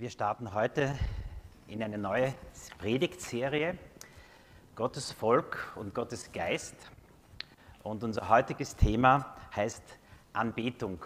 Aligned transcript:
Wir 0.00 0.10
starten 0.10 0.54
heute 0.54 0.96
in 1.66 1.82
eine 1.82 1.98
neue 1.98 2.32
Predigtserie 2.78 3.76
Gottes 4.76 5.10
Volk 5.10 5.72
und 5.74 5.92
Gottes 5.92 6.30
Geist. 6.30 6.76
Und 7.82 8.04
unser 8.04 8.28
heutiges 8.28 8.76
Thema 8.76 9.34
heißt 9.56 9.82
Anbetung. 10.32 11.04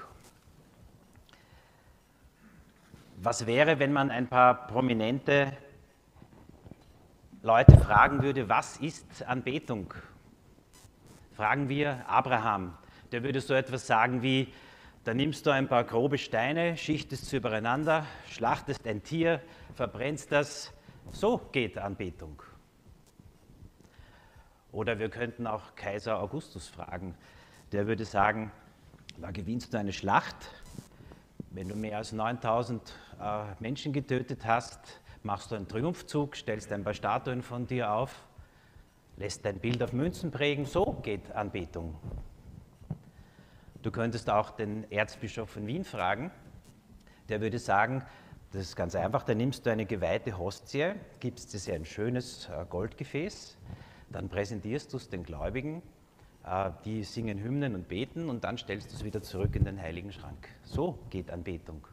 Was 3.16 3.46
wäre, 3.46 3.79
wenn 3.79 3.95
man 3.95 4.11
ein 4.11 4.29
paar 4.29 4.66
prominente 4.66 5.56
Leute 7.40 7.79
fragen 7.79 8.22
würde, 8.22 8.50
was 8.50 8.77
ist 8.77 9.22
Anbetung? 9.22 9.95
Fragen 11.34 11.70
wir 11.70 12.06
Abraham, 12.06 12.77
der 13.11 13.22
würde 13.22 13.40
so 13.40 13.54
etwas 13.54 13.86
sagen 13.86 14.20
wie, 14.20 14.52
da 15.05 15.14
nimmst 15.14 15.46
du 15.46 15.50
ein 15.50 15.69
paar 15.69 15.84
grobe 15.84 16.16
Steine, 16.16 16.77
schichtest 16.77 17.27
sie 17.27 17.37
übereinander, 17.37 18.06
schlachtest 18.29 18.87
ein 18.87 19.02
Tier, 19.02 19.41
verbrennst 19.75 20.30
das. 20.30 20.73
So 21.11 21.38
geht 21.51 21.77
Anbetung. 21.77 22.42
Oder 24.70 24.98
wir 24.98 25.09
könnten 25.09 25.47
auch 25.47 25.75
Kaiser 25.75 26.20
Augustus 26.20 26.69
fragen. 26.69 27.16
Der 27.73 27.87
würde 27.87 28.05
sagen, 28.05 28.52
da 29.19 29.30
gewinnst 29.30 29.75
du 29.75 29.78
eine 29.78 29.92
Schlacht. 29.92 30.37
Wenn 31.50 31.69
du 31.69 31.75
mehr 31.75 31.98
als 31.98 32.12
9000 32.12 32.95
äh, 33.20 33.45
Menschen 33.61 33.92
getötet 33.92 34.47
hast, 34.47 35.00
machst 35.23 35.50
du 35.50 35.56
einen 35.56 35.69
Triumphzug, 35.69 36.37
stellst 36.37 36.73
ein 36.73 36.84
paar 36.84 36.95
Statuen 36.95 37.42
von 37.42 37.66
dir 37.66 37.92
auf, 37.92 38.25
lässt 39.16 39.45
dein 39.45 39.59
Bild 39.59 39.83
auf 39.83 39.92
Münzen 39.92 40.30
prägen. 40.30 40.64
So 40.64 41.00
geht 41.03 41.30
Anbetung. 41.33 41.98
Du 43.82 43.91
könntest 43.91 44.30
auch 44.30 44.50
den 44.50 44.91
Erzbischof 44.92 45.50
von 45.50 45.66
Wien 45.66 45.84
fragen. 45.84 46.30
Der 47.28 47.41
würde 47.41 47.59
sagen, 47.59 48.05
das 48.52 48.62
ist 48.62 48.77
ganz 48.77 48.95
einfach, 48.95 49.24
da 49.24 49.34
nimmst 49.34 49.66
du 49.66 49.70
eine 49.70 49.86
geweihte 49.86 50.39
Hostie, 50.39 50.92
gibst 51.19 51.55
es 51.55 51.69
ein 51.69 51.84
schönes 51.84 52.48
äh, 52.48 52.64
Goldgefäß, 52.69 53.56
dann 54.11 54.28
präsentierst 54.28 54.92
du 54.92 54.98
es 54.98 55.08
den 55.08 55.24
Gläubigen, 55.24 55.83
äh, 56.44 56.70
die 56.84 57.02
singen 57.02 57.42
Hymnen 57.42 57.74
und 57.74 57.89
beten 57.89 58.28
und 58.28 58.44
dann 58.44 58.58
stellst 58.58 58.92
du 58.92 58.97
es 58.97 59.05
wieder 59.05 59.22
zurück 59.22 59.56
in 59.56 59.64
den 59.64 59.80
heiligen 59.80 60.12
Schrank. 60.12 60.48
So 60.64 60.98
geht 61.11 61.30
Anbetung. 61.30 61.86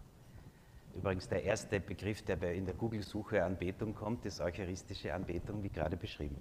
Übrigens 0.95 1.29
der 1.29 1.43
erste 1.43 1.79
Begriff, 1.79 2.23
der 2.23 2.41
in 2.53 2.65
der 2.65 2.75
Google-Suche 2.75 3.43
Anbetung 3.43 3.95
kommt, 3.95 4.25
ist 4.25 4.41
eucharistische 4.41 5.13
Anbetung, 5.13 5.63
wie 5.63 5.69
gerade 5.69 5.95
beschrieben. 5.95 6.35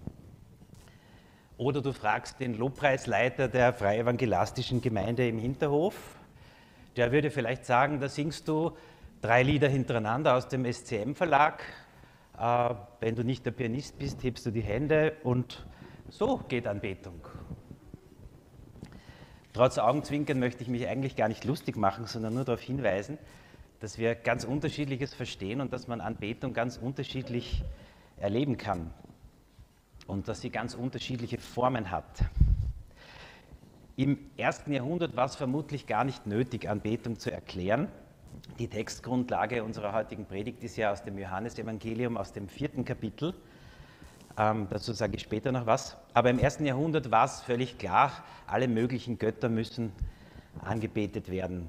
Oder 1.58 1.82
du 1.82 1.92
fragst 1.92 2.38
den 2.38 2.56
Lobpreisleiter 2.56 3.48
der 3.48 3.72
Freie 3.72 4.02
Evangelastischen 4.02 4.80
Gemeinde 4.80 5.26
im 5.26 5.40
Hinterhof. 5.40 5.96
Der 6.96 7.10
würde 7.10 7.32
vielleicht 7.32 7.66
sagen, 7.66 7.98
da 7.98 8.08
singst 8.08 8.46
du 8.46 8.76
drei 9.22 9.42
Lieder 9.42 9.68
hintereinander 9.68 10.36
aus 10.36 10.46
dem 10.46 10.64
SCM-Verlag. 10.64 11.64
Äh, 12.38 12.74
wenn 13.00 13.16
du 13.16 13.24
nicht 13.24 13.44
der 13.44 13.50
Pianist 13.50 13.98
bist, 13.98 14.22
hebst 14.22 14.46
du 14.46 14.52
die 14.52 14.60
Hände 14.60 15.14
und 15.24 15.66
so 16.08 16.38
geht 16.48 16.68
Anbetung. 16.68 17.26
Trotz 19.52 19.78
Augenzwinkern 19.78 20.38
möchte 20.38 20.62
ich 20.62 20.68
mich 20.68 20.86
eigentlich 20.86 21.16
gar 21.16 21.26
nicht 21.26 21.44
lustig 21.44 21.76
machen, 21.76 22.06
sondern 22.06 22.34
nur 22.34 22.44
darauf 22.44 22.62
hinweisen, 22.62 23.18
dass 23.80 23.98
wir 23.98 24.14
ganz 24.14 24.44
unterschiedliches 24.44 25.12
verstehen 25.12 25.60
und 25.60 25.72
dass 25.72 25.88
man 25.88 26.00
Anbetung 26.00 26.52
ganz 26.52 26.76
unterschiedlich 26.76 27.64
erleben 28.16 28.58
kann 28.58 28.92
und 30.08 30.26
dass 30.26 30.40
sie 30.40 30.50
ganz 30.50 30.74
unterschiedliche 30.74 31.38
Formen 31.38 31.92
hat. 31.92 32.04
Im 33.94 34.18
ersten 34.36 34.72
Jahrhundert 34.72 35.14
war 35.16 35.26
es 35.26 35.36
vermutlich 35.36 35.86
gar 35.86 36.04
nicht 36.04 36.26
nötig, 36.26 36.68
Anbetung 36.68 37.18
zu 37.18 37.30
erklären. 37.30 37.88
Die 38.58 38.68
Textgrundlage 38.68 39.62
unserer 39.62 39.92
heutigen 39.92 40.24
Predigt 40.24 40.64
ist 40.64 40.76
ja 40.76 40.92
aus 40.92 41.02
dem 41.02 41.18
Johannesevangelium, 41.18 42.16
aus 42.16 42.32
dem 42.32 42.48
vierten 42.48 42.84
Kapitel. 42.84 43.34
Ähm, 44.38 44.66
dazu 44.70 44.92
sage 44.92 45.16
ich 45.16 45.22
später 45.22 45.52
noch 45.52 45.66
was. 45.66 45.96
Aber 46.14 46.30
im 46.30 46.38
ersten 46.38 46.64
Jahrhundert 46.64 47.10
war 47.10 47.24
es 47.24 47.40
völlig 47.40 47.76
klar, 47.78 48.12
alle 48.46 48.68
möglichen 48.68 49.18
Götter 49.18 49.48
müssen 49.48 49.92
angebetet 50.60 51.30
werden. 51.30 51.68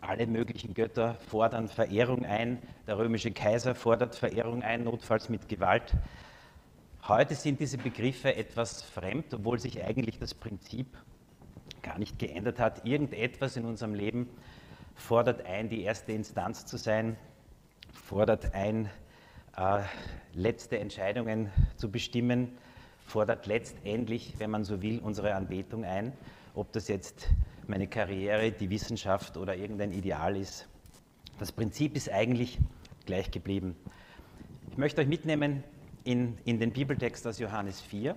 Alle 0.00 0.26
möglichen 0.26 0.74
Götter 0.74 1.14
fordern 1.28 1.68
Verehrung 1.68 2.24
ein. 2.24 2.58
Der 2.86 2.98
römische 2.98 3.30
Kaiser 3.30 3.74
fordert 3.74 4.16
Verehrung 4.16 4.62
ein, 4.62 4.84
notfalls 4.84 5.28
mit 5.28 5.48
Gewalt. 5.48 5.94
Heute 7.08 7.34
sind 7.34 7.60
diese 7.60 7.78
Begriffe 7.78 8.36
etwas 8.36 8.82
fremd, 8.82 9.32
obwohl 9.32 9.58
sich 9.58 9.82
eigentlich 9.82 10.18
das 10.18 10.34
Prinzip 10.34 10.86
gar 11.82 11.98
nicht 11.98 12.18
geändert 12.18 12.58
hat. 12.58 12.84
Irgendetwas 12.84 13.56
in 13.56 13.64
unserem 13.64 13.94
Leben 13.94 14.28
fordert 14.94 15.46
ein, 15.46 15.70
die 15.70 15.82
erste 15.82 16.12
Instanz 16.12 16.66
zu 16.66 16.76
sein, 16.76 17.16
fordert 17.92 18.54
ein, 18.54 18.90
äh, 19.56 19.80
letzte 20.34 20.78
Entscheidungen 20.78 21.50
zu 21.76 21.90
bestimmen, 21.90 22.58
fordert 23.06 23.46
letztendlich, 23.46 24.34
wenn 24.38 24.50
man 24.50 24.64
so 24.64 24.82
will, 24.82 25.00
unsere 25.00 25.34
Anbetung 25.34 25.84
ein. 25.84 26.12
Ob 26.54 26.70
das 26.72 26.86
jetzt 26.88 27.30
meine 27.66 27.88
Karriere, 27.88 28.52
die 28.52 28.68
Wissenschaft 28.68 29.38
oder 29.38 29.56
irgendein 29.56 29.92
Ideal 29.92 30.36
ist. 30.36 30.68
Das 31.38 31.50
Prinzip 31.50 31.96
ist 31.96 32.10
eigentlich 32.10 32.58
gleich 33.06 33.30
geblieben. 33.30 33.74
Ich 34.70 34.76
möchte 34.76 35.00
euch 35.00 35.08
mitnehmen 35.08 35.64
in, 36.04 36.38
in 36.44 36.58
den 36.58 36.72
Bibeltext 36.72 37.26
aus 37.26 37.38
Johannes 37.38 37.80
4. 37.80 38.16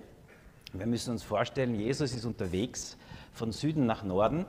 Wir 0.72 0.86
müssen 0.86 1.10
uns 1.10 1.22
vorstellen, 1.22 1.74
Jesus 1.74 2.14
ist 2.14 2.24
unterwegs 2.24 2.96
von 3.32 3.52
Süden 3.52 3.86
nach 3.86 4.02
Norden 4.02 4.46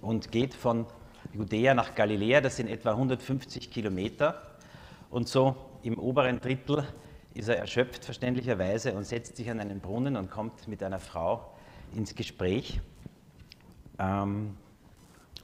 und 0.00 0.32
geht 0.32 0.54
von 0.54 0.86
Judäa 1.32 1.74
nach 1.74 1.94
Galiläa, 1.94 2.40
das 2.40 2.56
sind 2.56 2.68
etwa 2.68 2.90
150 2.90 3.70
Kilometer. 3.70 4.42
Und 5.10 5.28
so 5.28 5.56
im 5.82 5.98
oberen 5.98 6.40
Drittel 6.40 6.84
ist 7.34 7.48
er 7.48 7.58
erschöpft 7.58 8.04
verständlicherweise 8.04 8.94
und 8.94 9.04
setzt 9.04 9.36
sich 9.36 9.50
an 9.50 9.60
einen 9.60 9.80
Brunnen 9.80 10.16
und 10.16 10.30
kommt 10.30 10.68
mit 10.68 10.82
einer 10.82 11.00
Frau 11.00 11.52
ins 11.94 12.14
Gespräch. 12.14 12.80
Ähm, 13.98 14.56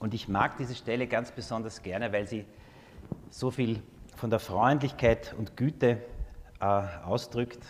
und 0.00 0.14
ich 0.14 0.28
mag 0.28 0.56
diese 0.58 0.74
Stelle 0.74 1.06
ganz 1.06 1.32
besonders 1.32 1.82
gerne, 1.82 2.12
weil 2.12 2.26
sie 2.26 2.44
so 3.30 3.50
viel 3.50 3.82
von 4.16 4.30
der 4.30 4.38
Freundlichkeit 4.38 5.34
und 5.38 5.56
Güte 5.56 5.98
ausdrückt. 6.60 7.64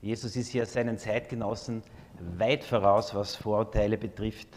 Jesus 0.00 0.36
ist 0.36 0.48
hier 0.48 0.64
seinen 0.66 0.98
Zeitgenossen 0.98 1.82
weit 2.38 2.64
voraus, 2.64 3.14
was 3.14 3.36
Vorurteile 3.36 3.98
betrifft. 3.98 4.48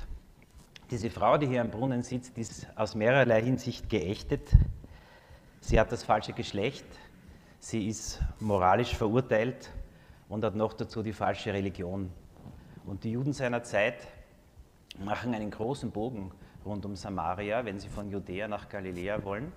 Diese 0.90 1.10
Frau, 1.10 1.38
die 1.38 1.48
hier 1.48 1.62
am 1.62 1.70
Brunnen 1.70 2.04
sitzt, 2.04 2.38
ist 2.38 2.68
aus 2.76 2.96
mehrerlei 2.96 3.42
Hinsicht 3.42 3.90
geächtet. 3.90 4.50
Sie 5.60 5.80
hat 5.80 5.92
das 5.92 6.04
falsche 6.04 6.34
Geschlecht, 6.34 6.86
sie 7.60 7.88
ist 7.88 8.22
moralisch 8.40 8.96
verurteilt 8.96 9.72
und 10.30 10.44
hat 10.44 10.56
noch 10.56 10.74
dazu 10.74 11.02
die 11.02 11.14
falsche 11.14 11.54
Religion. 11.54 12.12
Und 12.86 13.04
die 13.06 13.12
Juden 13.12 13.34
seiner 13.34 13.64
Zeit 13.64 14.08
machen 15.00 15.34
einen 15.34 15.52
großen 15.52 15.92
Bogen 15.92 16.32
rund 16.66 16.86
um 16.86 16.96
Samaria, 16.96 17.64
wenn 17.66 17.80
sie 17.80 17.90
von 17.90 18.10
Judäa 18.10 18.48
nach 18.48 18.70
Galiläa 18.70 19.24
wollen 19.24 19.52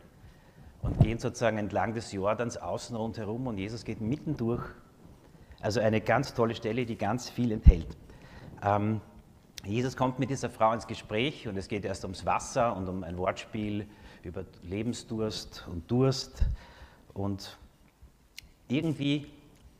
und 0.86 1.00
gehen 1.00 1.18
sozusagen 1.18 1.58
entlang 1.58 1.94
des 1.94 2.12
Jordans 2.12 2.56
außen 2.56 2.96
rundherum 2.96 3.48
und 3.48 3.58
Jesus 3.58 3.84
geht 3.84 4.00
mittendurch. 4.00 4.62
Also 5.60 5.80
eine 5.80 6.00
ganz 6.00 6.32
tolle 6.32 6.54
Stelle, 6.54 6.86
die 6.86 6.96
ganz 6.96 7.28
viel 7.28 7.50
enthält. 7.50 7.96
Ähm, 8.62 9.00
Jesus 9.64 9.96
kommt 9.96 10.20
mit 10.20 10.30
dieser 10.30 10.48
Frau 10.48 10.72
ins 10.72 10.86
Gespräch 10.86 11.48
und 11.48 11.56
es 11.56 11.66
geht 11.66 11.84
erst 11.84 12.04
ums 12.04 12.24
Wasser 12.24 12.76
und 12.76 12.88
um 12.88 13.02
ein 13.02 13.18
Wortspiel 13.18 13.88
über 14.22 14.44
Lebensdurst 14.62 15.66
und 15.68 15.90
Durst. 15.90 16.44
Und 17.14 17.58
irgendwie 18.68 19.26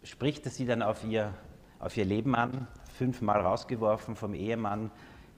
spricht 0.02 0.44
er 0.44 0.50
sie 0.50 0.66
dann 0.66 0.82
auf 0.82 1.04
ihr, 1.04 1.32
auf 1.78 1.96
ihr 1.96 2.04
Leben 2.04 2.34
an, 2.34 2.66
fünfmal 2.98 3.40
rausgeworfen 3.42 4.16
vom 4.16 4.34
Ehemann, 4.34 4.90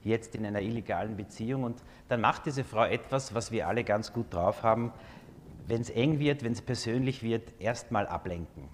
jetzt 0.03 0.33
in 0.33 0.45
einer 0.45 0.61
illegalen 0.61 1.15
Beziehung. 1.15 1.63
Und 1.63 1.83
dann 2.07 2.21
macht 2.21 2.47
diese 2.47 2.63
Frau 2.63 2.85
etwas, 2.85 3.35
was 3.35 3.51
wir 3.51 3.67
alle 3.67 3.83
ganz 3.83 4.13
gut 4.13 4.33
drauf 4.33 4.63
haben 4.63 4.91
wenn 5.69 5.81
es 5.81 5.91
eng 5.91 6.17
wird, 6.17 6.43
wenn 6.43 6.53
es 6.53 6.63
persönlich 6.63 7.21
wird, 7.21 7.53
erstmal 7.59 8.07
ablenken. 8.07 8.67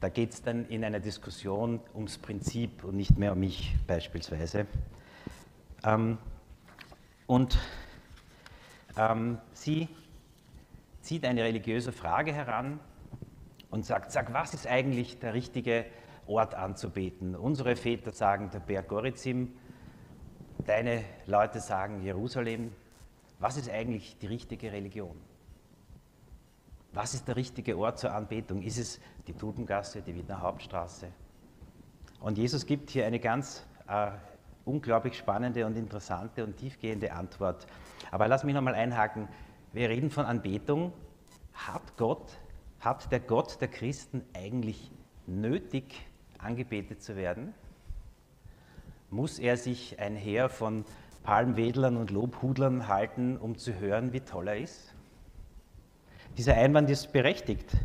Da 0.00 0.08
geht 0.08 0.32
es 0.32 0.42
dann 0.42 0.66
in 0.68 0.84
einer 0.84 1.00
Diskussion 1.00 1.80
ums 1.94 2.16
Prinzip 2.16 2.82
und 2.82 2.96
nicht 2.96 3.18
mehr 3.18 3.32
um 3.32 3.40
mich 3.40 3.74
beispielsweise. 3.86 4.66
Ähm, 5.84 6.16
und 7.26 7.58
ähm, 8.96 9.38
sie 9.52 9.88
zieht 11.02 11.26
eine 11.26 11.44
religiöse 11.44 11.92
Frage 11.92 12.32
heran 12.32 12.80
und 13.70 13.84
sagt, 13.84 14.12
sag, 14.12 14.32
was 14.32 14.54
ist 14.54 14.66
eigentlich 14.66 15.18
der 15.18 15.34
richtige 15.34 15.84
Ort 16.26 16.54
anzubeten? 16.54 17.36
Unsere 17.36 17.76
Väter 17.76 18.12
sagen 18.12 18.48
der 18.50 18.60
Berg 18.60 18.88
Gorizim, 18.88 19.52
deine 20.64 21.04
Leute 21.26 21.60
sagen 21.60 22.02
Jerusalem, 22.02 22.72
was 23.38 23.56
ist 23.56 23.70
eigentlich 23.70 24.16
die 24.18 24.26
richtige 24.26 24.72
Religion? 24.72 25.16
Was 26.92 27.12
ist 27.12 27.28
der 27.28 27.36
richtige 27.36 27.76
Ort 27.76 27.98
zur 27.98 28.14
Anbetung? 28.14 28.62
Ist 28.62 28.78
es 28.78 29.00
die 29.26 29.34
Tubengasse, 29.34 30.00
die 30.00 30.14
Wiener 30.14 30.40
Hauptstraße? 30.40 31.08
Und 32.20 32.38
Jesus 32.38 32.64
gibt 32.64 32.90
hier 32.90 33.06
eine 33.06 33.20
ganz 33.20 33.66
äh, 33.86 34.12
unglaublich 34.64 35.18
spannende 35.18 35.66
und 35.66 35.76
interessante 35.76 36.42
und 36.42 36.56
tiefgehende 36.56 37.12
Antwort. 37.12 37.66
Aber 38.10 38.28
lass 38.28 38.44
mich 38.44 38.54
nochmal 38.54 38.74
einhaken. 38.74 39.28
wir 39.72 39.90
reden 39.90 40.10
von 40.10 40.24
Anbetung. 40.24 40.92
Hat 41.52 41.96
Gott, 41.98 42.38
hat 42.80 43.12
der 43.12 43.20
Gott 43.20 43.60
der 43.60 43.68
Christen 43.68 44.22
eigentlich 44.34 44.90
nötig, 45.26 46.06
angebetet 46.38 47.02
zu 47.02 47.14
werden? 47.14 47.52
Muss 49.10 49.38
er 49.38 49.58
sich 49.58 50.00
ein 50.00 50.16
Heer 50.16 50.48
von 50.48 50.86
Palmwedlern 51.26 51.96
und 51.96 52.12
Lobhudlern 52.12 52.86
halten, 52.86 53.36
um 53.36 53.58
zu 53.58 53.74
hören, 53.80 54.12
wie 54.12 54.20
toll 54.20 54.46
er 54.46 54.58
ist? 54.58 54.94
Dieser 56.38 56.54
Einwand 56.54 56.88
ist 56.88 57.12
berechtigt. 57.12 57.76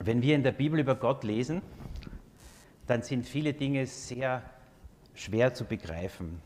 Wenn 0.00 0.22
wir 0.22 0.34
in 0.34 0.42
der 0.42 0.52
Bibel 0.52 0.80
über 0.80 0.94
Gott 0.94 1.24
lesen, 1.24 1.60
dann 2.86 3.02
sind 3.02 3.26
viele 3.26 3.52
Dinge 3.52 3.86
sehr 3.86 4.42
schwer 5.14 5.52
zu 5.52 5.66
begreifen. 5.66 6.40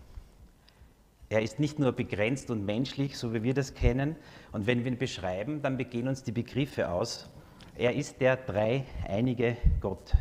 Er 1.29 1.43
ist 1.43 1.61
nicht 1.61 1.79
nur 1.79 1.93
begrenzt 1.93 2.51
und 2.51 2.67
menschlich, 2.67 3.17
so 3.17 3.33
wie 3.33 3.45
wir 3.45 3.55
das 3.55 3.75
kennen, 3.75 4.17
und 4.51 4.67
wenn 4.67 4.85
wir 4.85 4.91
ihn 4.91 4.99
beschreiben, 4.99 5.63
dann 5.63 5.77
begehen 5.77 6.09
uns 6.09 6.25
die 6.25 6.33
Begriffe 6.33 6.91
aus. 6.91 7.31
Er 7.77 7.95
ist 7.95 8.21
der 8.21 8.37
dreieinige 8.37 9.57
Gott. 9.81 10.15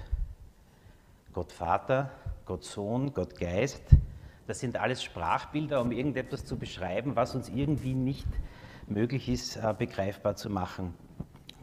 Gott 1.34 1.52
Vater, 1.52 2.12
Gott 2.46 2.64
Sohn, 2.64 3.14
Gott 3.14 3.40
Geist. 3.40 3.84
Das 4.48 4.60
sind 4.60 4.78
alles 4.78 5.04
Sprachbilder, 5.04 5.82
um 5.82 5.92
irgendetwas 5.92 6.46
zu 6.46 6.58
beschreiben, 6.58 7.16
was 7.16 7.34
uns 7.34 7.50
irgendwie 7.50 7.96
nicht 7.96 8.28
möglich 8.88 9.28
ist, 9.30 9.58
äh, 9.58 9.74
begreifbar 9.78 10.36
zu 10.36 10.50
machen. 10.50 10.94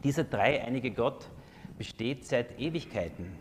Dieser 0.03 0.25
dreieinige 0.25 0.91
Gott 0.91 1.29
besteht 1.77 2.25
seit 2.25 2.59
Ewigkeiten, 2.59 3.31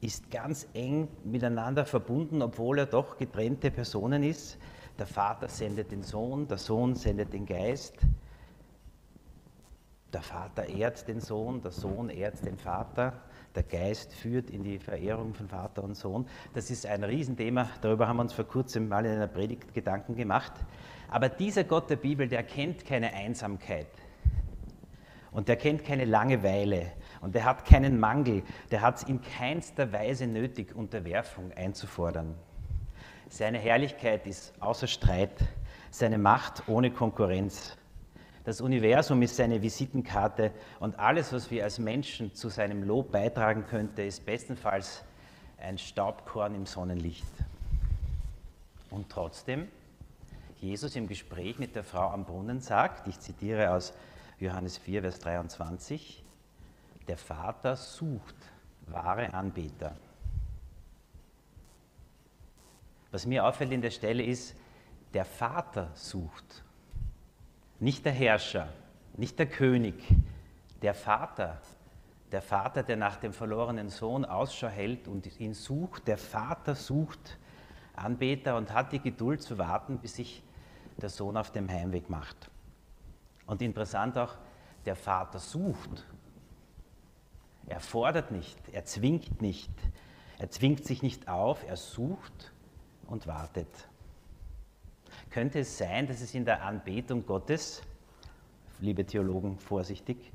ist 0.00 0.30
ganz 0.30 0.68
eng 0.74 1.08
miteinander 1.24 1.84
verbunden, 1.84 2.40
obwohl 2.40 2.78
er 2.78 2.86
doch 2.86 3.16
getrennte 3.16 3.72
Personen 3.72 4.22
ist. 4.22 4.58
Der 4.96 5.06
Vater 5.06 5.48
sendet 5.48 5.90
den 5.90 6.04
Sohn, 6.04 6.46
der 6.46 6.58
Sohn 6.58 6.94
sendet 6.94 7.32
den 7.32 7.46
Geist. 7.46 7.96
Der 10.12 10.22
Vater 10.22 10.66
ehrt 10.66 11.06
den 11.08 11.20
Sohn, 11.20 11.60
der 11.60 11.72
Sohn 11.72 12.08
ehrt 12.08 12.44
den 12.46 12.56
Vater, 12.56 13.12
der 13.58 13.64
Geist 13.64 14.14
führt 14.14 14.50
in 14.50 14.62
die 14.62 14.78
Verehrung 14.78 15.34
von 15.34 15.48
Vater 15.48 15.82
und 15.82 15.96
Sohn. 15.96 16.28
Das 16.54 16.70
ist 16.70 16.86
ein 16.86 17.02
Riesenthema, 17.02 17.68
darüber 17.80 18.06
haben 18.06 18.18
wir 18.18 18.22
uns 18.22 18.32
vor 18.32 18.44
kurzem 18.44 18.88
mal 18.88 19.04
in 19.04 19.10
einer 19.10 19.26
Predigt 19.26 19.74
Gedanken 19.74 20.14
gemacht. 20.14 20.52
Aber 21.08 21.28
dieser 21.28 21.64
Gott 21.64 21.90
der 21.90 21.96
Bibel, 21.96 22.28
der 22.28 22.44
kennt 22.44 22.86
keine 22.86 23.12
Einsamkeit 23.12 23.88
und 25.32 25.48
der 25.48 25.56
kennt 25.56 25.84
keine 25.84 26.04
Langeweile 26.04 26.92
und 27.20 27.34
der 27.34 27.44
hat 27.46 27.64
keinen 27.64 27.98
Mangel, 27.98 28.44
der 28.70 28.82
hat 28.82 28.98
es 28.98 29.02
in 29.02 29.20
keinster 29.22 29.92
Weise 29.92 30.28
nötig, 30.28 30.76
Unterwerfung 30.76 31.50
einzufordern. 31.50 32.36
Seine 33.28 33.58
Herrlichkeit 33.58 34.26
ist 34.28 34.52
außer 34.60 34.86
Streit, 34.86 35.32
seine 35.90 36.18
Macht 36.18 36.68
ohne 36.68 36.92
Konkurrenz. 36.92 37.76
Das 38.48 38.62
Universum 38.62 39.20
ist 39.20 39.36
seine 39.36 39.60
Visitenkarte 39.60 40.52
und 40.80 40.98
alles, 40.98 41.34
was 41.34 41.50
wir 41.50 41.64
als 41.64 41.78
Menschen 41.78 42.34
zu 42.34 42.48
seinem 42.48 42.82
Lob 42.82 43.12
beitragen 43.12 43.66
könnte, 43.66 44.02
ist 44.02 44.24
bestenfalls 44.24 45.04
ein 45.58 45.76
Staubkorn 45.76 46.54
im 46.54 46.64
Sonnenlicht. 46.64 47.30
Und 48.88 49.10
trotzdem, 49.10 49.68
Jesus 50.62 50.96
im 50.96 51.08
Gespräch 51.08 51.58
mit 51.58 51.76
der 51.76 51.84
Frau 51.84 52.08
am 52.08 52.24
Brunnen 52.24 52.62
sagt, 52.62 53.06
ich 53.06 53.20
zitiere 53.20 53.70
aus 53.70 53.92
Johannes 54.38 54.78
4, 54.78 55.02
Vers 55.02 55.18
23, 55.18 56.24
der 57.06 57.18
Vater 57.18 57.76
sucht 57.76 58.36
wahre 58.86 59.34
Anbeter. 59.34 59.94
Was 63.10 63.26
mir 63.26 63.44
auffällt 63.44 63.72
in 63.72 63.82
der 63.82 63.90
Stelle 63.90 64.22
ist, 64.22 64.56
der 65.12 65.26
Vater 65.26 65.90
sucht 65.92 66.64
nicht 67.80 68.04
der 68.04 68.12
Herrscher, 68.12 68.68
nicht 69.16 69.38
der 69.38 69.46
König, 69.46 69.94
der 70.82 70.94
Vater. 70.94 71.60
Der 72.30 72.42
Vater, 72.42 72.82
der 72.82 72.96
nach 72.96 73.16
dem 73.16 73.32
verlorenen 73.32 73.88
Sohn 73.88 74.24
Ausschau 74.24 74.68
hält 74.68 75.08
und 75.08 75.40
ihn 75.40 75.54
sucht. 75.54 76.06
Der 76.06 76.18
Vater 76.18 76.74
sucht 76.74 77.38
Anbeter 77.94 78.56
und 78.56 78.72
hat 78.72 78.92
die 78.92 79.00
Geduld 79.00 79.42
zu 79.42 79.56
warten, 79.56 79.98
bis 79.98 80.16
sich 80.16 80.42
der 81.00 81.08
Sohn 81.08 81.36
auf 81.36 81.50
dem 81.50 81.68
Heimweg 81.68 82.10
macht. 82.10 82.50
Und 83.46 83.62
interessant 83.62 84.18
auch, 84.18 84.36
der 84.84 84.94
Vater 84.94 85.38
sucht. 85.38 86.06
Er 87.66 87.80
fordert 87.80 88.30
nicht, 88.30 88.58
er 88.72 88.84
zwingt 88.84 89.42
nicht, 89.42 89.72
er 90.38 90.50
zwingt 90.50 90.84
sich 90.84 91.02
nicht 91.02 91.28
auf, 91.28 91.66
er 91.66 91.76
sucht 91.76 92.52
und 93.06 93.26
wartet. 93.26 93.87
Könnte 95.30 95.60
es 95.60 95.76
sein, 95.76 96.06
dass 96.06 96.20
es 96.20 96.34
in 96.34 96.44
der 96.44 96.62
Anbetung 96.62 97.26
Gottes, 97.26 97.82
liebe 98.80 99.04
Theologen, 99.04 99.58
vorsichtig, 99.58 100.32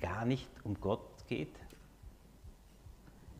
gar 0.00 0.24
nicht 0.24 0.48
um 0.64 0.80
Gott 0.80 1.26
geht? 1.26 1.54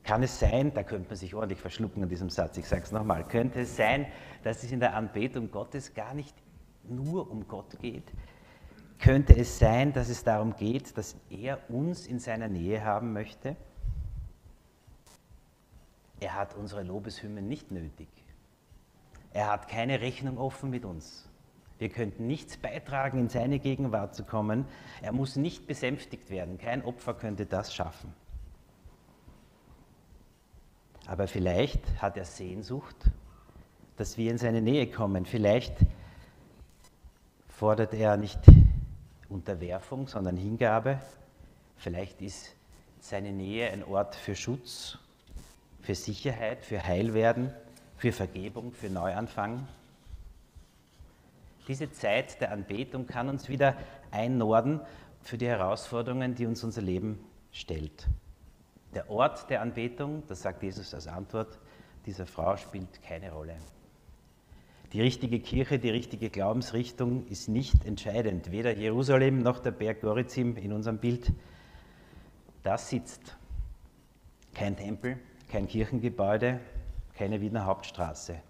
Kann 0.02 0.22
es 0.22 0.38
sein, 0.38 0.72
da 0.72 0.82
könnte 0.82 1.08
man 1.08 1.16
sich 1.16 1.34
ordentlich 1.34 1.60
verschlucken 1.60 2.02
an 2.02 2.08
diesem 2.08 2.30
Satz, 2.30 2.56
ich 2.56 2.66
sage 2.66 2.82
es 2.82 2.92
nochmal, 2.92 3.24
könnte 3.24 3.60
es 3.60 3.76
sein, 3.76 4.06
dass 4.42 4.62
es 4.62 4.72
in 4.72 4.80
der 4.80 4.94
Anbetung 4.94 5.50
Gottes 5.50 5.94
gar 5.94 6.14
nicht 6.14 6.34
nur 6.84 7.30
um 7.30 7.46
Gott 7.46 7.78
geht? 7.80 8.10
Könnte 8.98 9.36
es 9.36 9.58
sein, 9.58 9.92
dass 9.92 10.08
es 10.08 10.24
darum 10.24 10.56
geht, 10.56 10.96
dass 10.98 11.16
er 11.30 11.58
uns 11.70 12.06
in 12.06 12.18
seiner 12.18 12.48
Nähe 12.48 12.84
haben 12.84 13.12
möchte? 13.12 13.56
Er 16.20 16.34
hat 16.34 16.54
unsere 16.56 16.82
Lobeshymnen 16.82 17.46
nicht 17.46 17.70
nötig. 17.70 18.08
Er 19.38 19.52
hat 19.52 19.68
keine 19.68 20.00
Rechnung 20.00 20.36
offen 20.36 20.68
mit 20.68 20.84
uns. 20.84 21.28
Wir 21.78 21.90
könnten 21.90 22.26
nichts 22.26 22.56
beitragen, 22.56 23.20
in 23.20 23.28
seine 23.28 23.60
Gegenwart 23.60 24.16
zu 24.16 24.24
kommen. 24.24 24.66
Er 25.00 25.12
muss 25.12 25.36
nicht 25.36 25.68
besänftigt 25.68 26.28
werden. 26.28 26.58
Kein 26.58 26.84
Opfer 26.84 27.14
könnte 27.14 27.46
das 27.46 27.72
schaffen. 27.72 28.12
Aber 31.06 31.28
vielleicht 31.28 32.02
hat 32.02 32.16
er 32.16 32.24
Sehnsucht, 32.24 32.96
dass 33.96 34.18
wir 34.18 34.28
in 34.32 34.38
seine 34.38 34.60
Nähe 34.60 34.90
kommen. 34.90 35.24
Vielleicht 35.24 35.76
fordert 37.46 37.94
er 37.94 38.16
nicht 38.16 38.40
Unterwerfung, 39.28 40.08
sondern 40.08 40.36
Hingabe. 40.36 41.00
Vielleicht 41.76 42.22
ist 42.22 42.56
seine 42.98 43.30
Nähe 43.30 43.70
ein 43.70 43.84
Ort 43.84 44.16
für 44.16 44.34
Schutz, 44.34 44.98
für 45.80 45.94
Sicherheit, 45.94 46.64
für 46.64 46.82
Heilwerden 46.84 47.52
für 47.98 48.12
Vergebung, 48.12 48.72
für 48.72 48.88
Neuanfang. 48.88 49.66
Diese 51.66 51.90
Zeit 51.90 52.40
der 52.40 52.52
Anbetung 52.52 53.06
kann 53.06 53.28
uns 53.28 53.48
wieder 53.48 53.76
einnorden 54.10 54.80
für 55.20 55.36
die 55.36 55.48
Herausforderungen, 55.48 56.34
die 56.34 56.46
uns 56.46 56.64
unser 56.64 56.80
Leben 56.80 57.18
stellt. 57.52 58.08
Der 58.94 59.10
Ort 59.10 59.50
der 59.50 59.60
Anbetung, 59.60 60.22
das 60.28 60.42
sagt 60.42 60.62
Jesus 60.62 60.94
als 60.94 61.08
Antwort 61.08 61.58
dieser 62.06 62.24
Frau, 62.24 62.56
spielt 62.56 63.02
keine 63.02 63.32
Rolle. 63.32 63.56
Die 64.94 65.02
richtige 65.02 65.40
Kirche, 65.40 65.78
die 65.78 65.90
richtige 65.90 66.30
Glaubensrichtung 66.30 67.26
ist 67.26 67.48
nicht 67.48 67.84
entscheidend. 67.84 68.50
Weder 68.50 68.74
Jerusalem 68.74 69.42
noch 69.42 69.58
der 69.58 69.72
Berg 69.72 70.00
Gorizim 70.00 70.56
in 70.56 70.72
unserem 70.72 70.96
Bild. 70.96 71.32
Da 72.62 72.78
sitzt 72.78 73.36
kein 74.54 74.76
Tempel, 74.76 75.18
kein 75.50 75.68
Kirchengebäude, 75.68 76.60
keine 77.18 77.40
Wiener 77.40 77.66
Hauptstraße. 77.66 78.40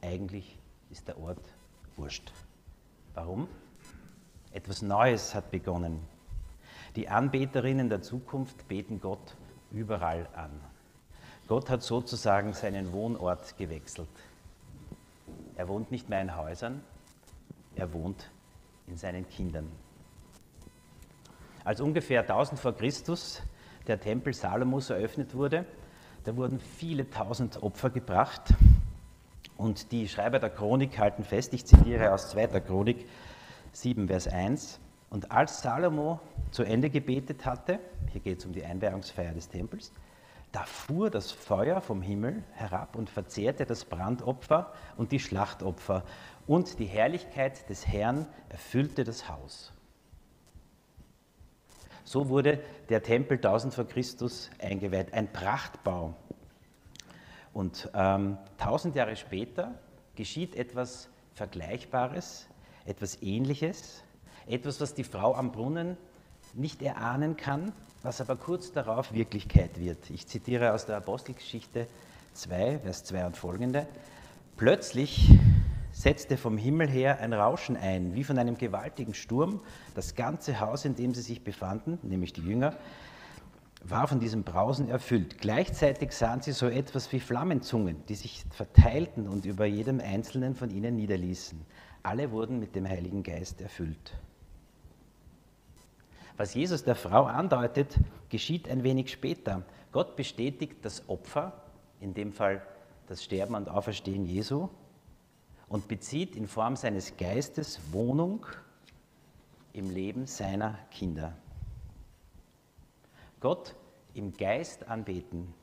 Eigentlich 0.00 0.58
ist 0.90 1.08
der 1.08 1.18
Ort 1.18 1.44
wurscht. 1.96 2.32
Warum? 3.12 3.48
Etwas 4.50 4.80
Neues 4.80 5.34
hat 5.34 5.50
begonnen. 5.50 6.00
Die 6.96 7.10
Anbeterinnen 7.10 7.90
der 7.90 8.00
Zukunft 8.00 8.66
beten 8.66 8.98
Gott 8.98 9.36
überall 9.70 10.26
an. 10.34 10.50
Gott 11.48 11.68
hat 11.68 11.82
sozusagen 11.82 12.54
seinen 12.54 12.92
Wohnort 12.92 13.58
gewechselt. 13.58 14.08
Er 15.56 15.68
wohnt 15.68 15.90
nicht 15.90 16.08
mehr 16.08 16.22
in 16.22 16.34
Häusern, 16.34 16.82
er 17.76 17.92
wohnt 17.92 18.30
in 18.86 18.96
seinen 18.96 19.28
Kindern. 19.28 19.70
Als 21.62 21.82
ungefähr 21.82 22.22
1000 22.22 22.58
vor 22.58 22.72
Christus 22.72 23.42
der 23.86 24.00
Tempel 24.00 24.32
Salomos 24.32 24.88
eröffnet 24.88 25.34
wurde, 25.34 25.66
da 26.24 26.36
wurden 26.36 26.60
viele 26.60 27.08
tausend 27.10 27.62
Opfer 27.62 27.90
gebracht. 27.90 28.54
Und 29.56 29.92
die 29.92 30.08
Schreiber 30.08 30.38
der 30.38 30.50
Chronik 30.50 30.98
halten 30.98 31.24
fest, 31.24 31.52
ich 31.54 31.66
zitiere 31.66 32.12
aus 32.12 32.30
2. 32.30 32.60
Chronik 32.60 33.06
7, 33.72 34.08
Vers 34.08 34.28
1. 34.28 34.80
Und 35.10 35.30
als 35.30 35.60
Salomo 35.60 36.20
zu 36.50 36.62
Ende 36.62 36.90
gebetet 36.90 37.44
hatte, 37.44 37.78
hier 38.12 38.20
geht 38.20 38.38
es 38.38 38.46
um 38.46 38.52
die 38.52 38.64
Einweihungsfeier 38.64 39.32
des 39.32 39.48
Tempels, 39.48 39.92
da 40.52 40.64
fuhr 40.64 41.10
das 41.10 41.32
Feuer 41.32 41.80
vom 41.80 42.02
Himmel 42.02 42.42
herab 42.52 42.96
und 42.96 43.08
verzehrte 43.08 43.64
das 43.64 43.84
Brandopfer 43.84 44.72
und 44.96 45.12
die 45.12 45.20
Schlachtopfer, 45.20 46.04
und 46.46 46.78
die 46.78 46.86
Herrlichkeit 46.86 47.68
des 47.70 47.86
Herrn 47.86 48.26
erfüllte 48.48 49.04
das 49.04 49.28
Haus. 49.28 49.71
So 52.12 52.28
wurde 52.28 52.60
der 52.90 53.02
Tempel 53.02 53.38
1000 53.38 53.72
vor 53.72 53.86
Christus 53.86 54.50
eingeweiht, 54.58 55.14
ein 55.14 55.32
Prachtbau. 55.32 56.12
Und 57.54 57.88
ähm, 57.94 58.36
1000 58.58 58.94
Jahre 58.96 59.16
später 59.16 59.76
geschieht 60.14 60.54
etwas 60.54 61.08
Vergleichbares, 61.32 62.48
etwas 62.84 63.22
Ähnliches, 63.22 64.04
etwas, 64.46 64.78
was 64.82 64.92
die 64.92 65.04
Frau 65.04 65.34
am 65.34 65.52
Brunnen 65.52 65.96
nicht 66.52 66.82
erahnen 66.82 67.38
kann, 67.38 67.72
was 68.02 68.20
aber 68.20 68.36
kurz 68.36 68.72
darauf 68.72 69.14
Wirklichkeit 69.14 69.80
wird. 69.80 70.10
Ich 70.10 70.26
zitiere 70.26 70.74
aus 70.74 70.84
der 70.84 70.98
Apostelgeschichte 70.98 71.86
2, 72.34 72.80
Vers 72.80 73.04
2 73.04 73.24
und 73.24 73.38
folgende. 73.38 73.86
Plötzlich 74.58 75.30
setzte 75.92 76.36
vom 76.36 76.56
Himmel 76.56 76.88
her 76.88 77.20
ein 77.20 77.32
Rauschen 77.32 77.76
ein, 77.76 78.14
wie 78.14 78.24
von 78.24 78.38
einem 78.38 78.58
gewaltigen 78.58 79.14
Sturm. 79.14 79.60
Das 79.94 80.14
ganze 80.14 80.60
Haus, 80.60 80.84
in 80.84 80.96
dem 80.96 81.14
sie 81.14 81.22
sich 81.22 81.44
befanden, 81.44 81.98
nämlich 82.02 82.32
die 82.32 82.42
Jünger, 82.42 82.74
war 83.84 84.06
von 84.06 84.20
diesem 84.20 84.44
Brausen 84.44 84.88
erfüllt. 84.88 85.38
Gleichzeitig 85.38 86.12
sahen 86.12 86.40
sie 86.40 86.52
so 86.52 86.66
etwas 86.66 87.10
wie 87.12 87.20
Flammenzungen, 87.20 88.04
die 88.08 88.14
sich 88.14 88.44
verteilten 88.50 89.28
und 89.28 89.44
über 89.44 89.66
jedem 89.66 90.00
einzelnen 90.00 90.54
von 90.54 90.70
ihnen 90.70 90.96
niederließen. 90.96 91.60
Alle 92.02 92.30
wurden 92.30 92.58
mit 92.58 92.74
dem 92.74 92.88
Heiligen 92.88 93.22
Geist 93.22 93.60
erfüllt. 93.60 94.14
Was 96.36 96.54
Jesus 96.54 96.84
der 96.84 96.96
Frau 96.96 97.24
andeutet, 97.24 97.98
geschieht 98.28 98.68
ein 98.68 98.82
wenig 98.82 99.10
später. 99.10 99.62
Gott 99.92 100.16
bestätigt 100.16 100.76
das 100.82 101.08
Opfer, 101.08 101.52
in 102.00 102.14
dem 102.14 102.32
Fall 102.32 102.62
das 103.06 103.22
Sterben 103.22 103.54
und 103.54 103.68
Auferstehen 103.68 104.24
Jesu, 104.24 104.68
und 105.72 105.88
bezieht 105.88 106.36
in 106.36 106.46
Form 106.46 106.76
seines 106.76 107.16
Geistes 107.16 107.80
Wohnung 107.92 108.44
im 109.72 109.88
Leben 109.88 110.26
seiner 110.26 110.78
Kinder. 110.90 111.34
Gott 113.40 113.74
im 114.12 114.34
Geist 114.34 114.86
anbeten. 114.86 115.54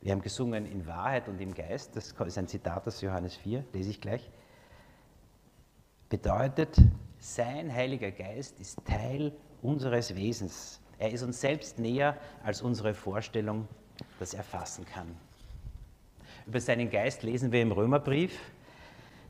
Wir 0.00 0.12
haben 0.12 0.22
gesungen 0.22 0.64
in 0.64 0.86
Wahrheit 0.86 1.28
und 1.28 1.40
im 1.40 1.54
Geist, 1.54 1.96
das 1.96 2.12
ist 2.12 2.38
ein 2.38 2.46
Zitat 2.46 2.86
aus 2.86 3.00
Johannes 3.00 3.34
4, 3.34 3.64
lese 3.72 3.90
ich 3.90 4.00
gleich. 4.00 4.30
Bedeutet, 6.08 6.76
sein 7.18 7.74
Heiliger 7.74 8.12
Geist 8.12 8.60
ist 8.60 8.78
Teil 8.84 9.32
unseres 9.60 10.14
Wesens. 10.14 10.80
Er 10.98 11.10
ist 11.10 11.24
uns 11.24 11.40
selbst 11.40 11.80
näher, 11.80 12.16
als 12.44 12.62
unsere 12.62 12.94
Vorstellung 12.94 13.66
das 14.20 14.34
erfassen 14.34 14.86
kann. 14.86 15.16
Über 16.46 16.60
seinen 16.60 16.90
Geist 16.90 17.24
lesen 17.24 17.50
wir 17.50 17.60
im 17.60 17.72
Römerbrief, 17.72 18.38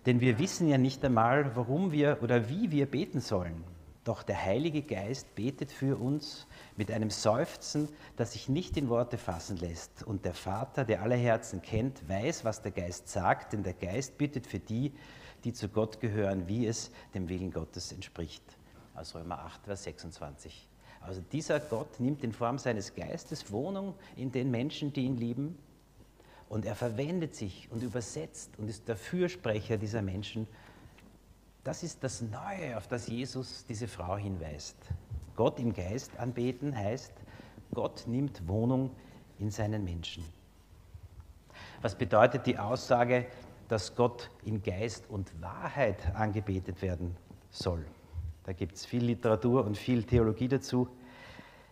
denn 0.05 0.21
wir 0.21 0.39
wissen 0.39 0.69
ja 0.69 0.77
nicht 0.77 1.03
einmal, 1.03 1.57
warum 1.57 1.91
wir 1.91 2.19
oder 2.21 2.51
wie 2.51 2.71
wir 2.71 2.85
beten 2.85 3.21
sollen. 3.21 3.65
Doch 4.05 4.23
der 4.23 4.45
Heilige 4.45 4.83
Geist 4.83 5.35
betet 5.35 5.73
für 5.73 5.99
uns 5.99 6.47
mit 6.77 6.91
einem 6.91 7.09
Seufzen, 7.09 7.89
das 8.17 8.35
sich 8.35 8.51
nicht 8.51 8.77
in 8.77 8.91
Worte 8.91 9.17
fassen 9.17 9.57
lässt. 9.57 10.03
Und 10.03 10.27
der 10.27 10.35
Vater, 10.35 10.85
der 10.85 11.01
alle 11.01 11.17
Herzen 11.17 11.63
kennt, 11.63 12.07
weiß, 12.07 12.45
was 12.45 12.61
der 12.61 12.73
Geist 12.73 13.09
sagt, 13.09 13.55
denn 13.55 13.63
der 13.63 13.73
Geist 13.73 14.19
bittet 14.19 14.47
für 14.47 14.59
die, 14.59 14.93
die 15.43 15.55
zu 15.55 15.71
Gott 15.71 16.01
gehören, 16.01 16.47
wie 16.49 16.67
es 16.67 16.93
dem 17.15 17.31
Willen 17.31 17.51
Gottes 17.51 17.93
entspricht. 17.93 18.45
Aus 18.95 19.15
Römer 19.15 19.39
8, 19.39 19.65
Vers 19.65 19.85
26. 19.85 20.69
Also 21.01 21.23
dieser 21.33 21.61
Gott 21.61 21.99
nimmt 21.99 22.23
in 22.23 22.33
Form 22.33 22.59
seines 22.59 22.95
Geistes 22.95 23.51
Wohnung 23.51 23.95
in 24.17 24.31
den 24.31 24.51
Menschen, 24.51 24.93
die 24.93 25.05
ihn 25.05 25.17
lieben. 25.17 25.59
Und 26.49 26.65
er 26.65 26.75
verwendet 26.75 27.35
sich 27.35 27.69
und 27.71 27.83
übersetzt 27.83 28.59
und 28.59 28.69
ist 28.69 28.89
der 28.89 28.97
Fürsprecher 28.97 29.77
dieser 29.77 30.03
Menschen. 30.03 30.47
Das 31.65 31.83
ist 31.83 32.05
das 32.05 32.23
Neue, 32.23 32.77
auf 32.77 32.87
das 32.87 33.09
Jesus 33.09 33.65
diese 33.67 33.89
Frau 33.89 34.17
hinweist. 34.17 34.77
Gott 35.35 35.59
im 35.59 35.73
Geist 35.73 36.17
anbeten 36.19 36.77
heißt, 36.77 37.13
Gott 37.75 38.05
nimmt 38.07 38.47
Wohnung 38.47 38.91
in 39.39 39.51
seinen 39.51 39.85
Menschen. 39.85 40.25
Was 41.83 41.97
bedeutet 41.97 42.47
die 42.47 42.59
Aussage, 42.59 43.27
dass 43.69 43.95
Gott 43.97 44.31
in 44.45 44.63
Geist 44.63 45.11
und 45.11 45.31
Wahrheit 45.43 46.15
angebetet 46.15 46.81
werden 46.83 47.17
soll? 47.51 47.85
Da 48.45 48.53
gibt 48.53 48.77
es 48.77 48.87
viel 48.87 49.05
Literatur 49.05 49.65
und 49.65 49.77
viel 49.77 50.05
Theologie 50.05 50.49
dazu. 50.49 50.89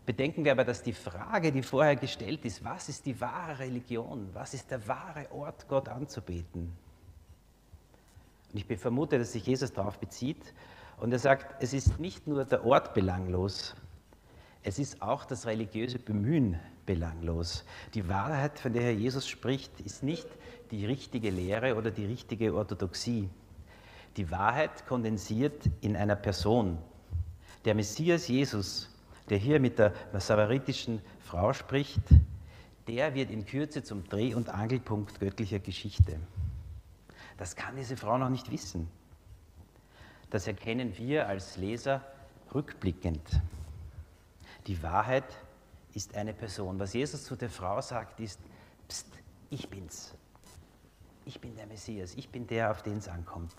Bedenken 0.06 0.44
wir 0.44 0.52
aber, 0.52 0.64
dass 0.64 0.82
die 0.82 0.92
Frage, 0.92 1.50
die 1.50 1.62
vorher 1.62 1.96
gestellt 1.96 2.44
ist, 2.44 2.62
was 2.62 2.88
ist 2.88 3.06
die 3.06 3.18
wahre 3.20 3.58
Religion? 3.58 4.28
Was 4.34 4.52
ist 4.52 4.70
der 4.70 4.86
wahre 4.86 5.30
Ort, 5.32 5.66
Gott 5.68 5.88
anzubeten? 5.88 6.72
Und 8.52 8.70
ich 8.70 8.78
vermute, 8.78 9.18
dass 9.18 9.32
sich 9.32 9.46
Jesus 9.46 9.72
darauf 9.72 9.98
bezieht 9.98 10.52
und 11.00 11.12
er 11.12 11.18
sagt, 11.18 11.62
es 11.62 11.72
ist 11.72 11.98
nicht 11.98 12.26
nur 12.26 12.44
der 12.44 12.64
Ort 12.64 12.94
belanglos, 12.94 13.74
es 14.62 14.78
ist 14.78 15.02
auch 15.02 15.24
das 15.24 15.46
religiöse 15.46 15.98
Bemühen 15.98 16.58
belanglos. 16.86 17.64
Die 17.94 18.08
Wahrheit, 18.08 18.58
von 18.58 18.72
der 18.72 18.82
Herr 18.82 18.92
Jesus 18.92 19.28
spricht, 19.28 19.80
ist 19.80 20.02
nicht 20.02 20.28
die 20.70 20.86
richtige 20.86 21.30
Lehre 21.30 21.76
oder 21.76 21.90
die 21.90 22.06
richtige 22.06 22.54
Orthodoxie. 22.54 23.28
Die 24.16 24.30
Wahrheit 24.30 24.86
kondensiert 24.86 25.68
in 25.80 25.96
einer 25.96 26.16
Person. 26.16 26.78
Der 27.64 27.74
Messias 27.74 28.28
Jesus, 28.28 28.88
der 29.30 29.38
hier 29.38 29.60
mit 29.60 29.78
der 29.78 29.92
samaritischen 30.18 31.00
Frau 31.20 31.52
spricht, 31.52 32.02
der 32.86 33.14
wird 33.14 33.30
in 33.30 33.46
Kürze 33.46 33.82
zum 33.82 34.04
Dreh- 34.04 34.34
und 34.34 34.48
Angelpunkt 34.48 35.18
göttlicher 35.20 35.58
Geschichte. 35.58 36.18
Das 37.38 37.56
kann 37.56 37.76
diese 37.76 37.96
Frau 37.96 38.18
noch 38.18 38.28
nicht 38.28 38.50
wissen. 38.50 38.88
Das 40.30 40.46
erkennen 40.46 40.96
wir 40.98 41.28
als 41.28 41.56
Leser 41.56 42.02
rückblickend. 42.54 43.40
Die 44.66 44.82
Wahrheit 44.82 45.24
ist 45.94 46.16
eine 46.16 46.34
Person. 46.34 46.78
Was 46.78 46.92
Jesus 46.92 47.24
zu 47.24 47.36
der 47.36 47.50
Frau 47.50 47.80
sagt, 47.80 48.20
ist, 48.20 48.40
Psst, 48.88 49.06
ich 49.50 49.68
bin's. 49.68 50.14
Ich 51.24 51.40
bin 51.40 51.56
der 51.56 51.66
Messias, 51.66 52.14
ich 52.14 52.28
bin 52.28 52.46
der, 52.46 52.70
auf 52.70 52.82
den 52.82 52.98
es 52.98 53.08
ankommt. 53.08 53.54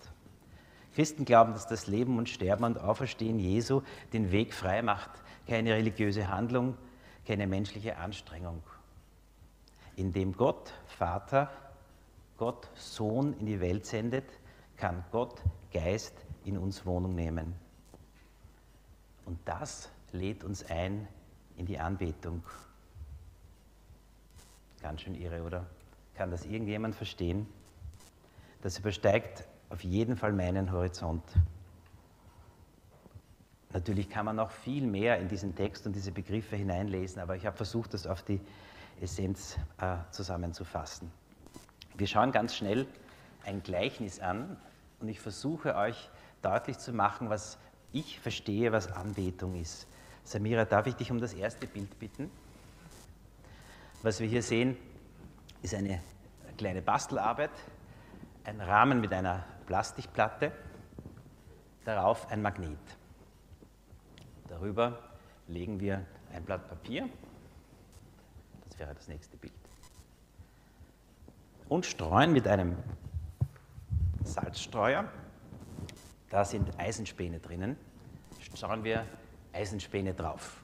Christen 0.94 1.24
glauben, 1.24 1.52
dass 1.52 1.66
das 1.66 1.88
Leben 1.88 2.16
und 2.16 2.28
Sterben 2.28 2.64
und 2.64 2.78
Auferstehen 2.78 3.38
Jesu 3.38 3.82
den 4.12 4.30
Weg 4.30 4.54
frei 4.54 4.82
macht. 4.82 5.10
Keine 5.46 5.74
religiöse 5.74 6.28
Handlung, 6.28 6.76
keine 7.26 7.46
menschliche 7.46 7.96
Anstrengung. 7.98 8.62
Indem 9.96 10.36
Gott 10.36 10.72
Vater, 10.86 11.50
Gott 12.36 12.68
Sohn 12.74 13.32
in 13.38 13.46
die 13.46 13.60
Welt 13.60 13.86
sendet, 13.86 14.28
kann 14.76 15.04
Gott 15.10 15.42
Geist 15.72 16.14
in 16.44 16.58
uns 16.58 16.84
Wohnung 16.84 17.14
nehmen. 17.14 17.54
Und 19.24 19.38
das 19.44 19.90
lädt 20.12 20.44
uns 20.44 20.64
ein 20.70 21.08
in 21.56 21.66
die 21.66 21.78
Anbetung. 21.78 22.42
Ganz 24.80 25.00
schön 25.00 25.14
irre, 25.14 25.42
oder? 25.42 25.66
Kann 26.14 26.30
das 26.30 26.44
irgendjemand 26.44 26.94
verstehen? 26.94 27.46
Das 28.62 28.78
übersteigt 28.78 29.44
auf 29.68 29.82
jeden 29.82 30.16
Fall 30.16 30.32
meinen 30.32 30.70
Horizont. 30.70 31.24
Natürlich 33.72 34.08
kann 34.08 34.24
man 34.24 34.36
noch 34.36 34.50
viel 34.50 34.86
mehr 34.86 35.18
in 35.18 35.28
diesen 35.28 35.54
Text 35.54 35.86
und 35.86 35.94
diese 35.94 36.12
Begriffe 36.12 36.56
hineinlesen, 36.56 37.20
aber 37.20 37.36
ich 37.36 37.46
habe 37.46 37.56
versucht, 37.56 37.94
das 37.94 38.06
auf 38.06 38.22
die 38.22 38.40
Essenz 39.00 39.56
äh, 39.78 39.96
zusammenzufassen. 40.10 41.10
Wir 41.96 42.06
schauen 42.06 42.32
ganz 42.32 42.54
schnell 42.54 42.86
ein 43.44 43.62
Gleichnis 43.62 44.20
an 44.20 44.56
und 45.00 45.08
ich 45.08 45.20
versuche 45.20 45.74
euch 45.76 46.10
deutlich 46.42 46.78
zu 46.78 46.92
machen, 46.92 47.28
was 47.28 47.58
ich 47.92 48.20
verstehe, 48.20 48.72
was 48.72 48.90
Anbetung 48.92 49.54
ist. 49.54 49.86
Samira, 50.24 50.64
darf 50.64 50.86
ich 50.86 50.94
dich 50.94 51.10
um 51.10 51.20
das 51.20 51.34
erste 51.34 51.66
Bild 51.66 51.98
bitten? 51.98 52.30
Was 54.02 54.20
wir 54.20 54.28
hier 54.28 54.42
sehen, 54.42 54.76
ist 55.62 55.74
eine 55.74 56.00
kleine 56.56 56.82
Bastelarbeit, 56.82 57.50
ein 58.44 58.60
Rahmen 58.60 59.00
mit 59.00 59.12
einer 59.12 59.44
Plastikplatte, 59.66 60.52
darauf 61.84 62.30
ein 62.30 62.42
Magnet. 62.42 62.78
Darüber 64.58 64.98
legen 65.48 65.80
wir 65.80 66.06
ein 66.32 66.42
Blatt 66.42 66.66
Papier, 66.66 67.08
das 68.66 68.78
wäre 68.78 68.94
das 68.94 69.06
nächste 69.06 69.36
Bild, 69.36 69.52
und 71.68 71.84
streuen 71.84 72.32
mit 72.32 72.48
einem 72.48 72.74
Salzstreuer 74.24 75.10
da 76.30 76.44
sind 76.44 76.78
Eisenspäne 76.78 77.38
drinnen. 77.38 77.76
Schauen 78.54 78.82
wir 78.82 79.06
Eisenspäne 79.52 80.14
drauf. 80.14 80.62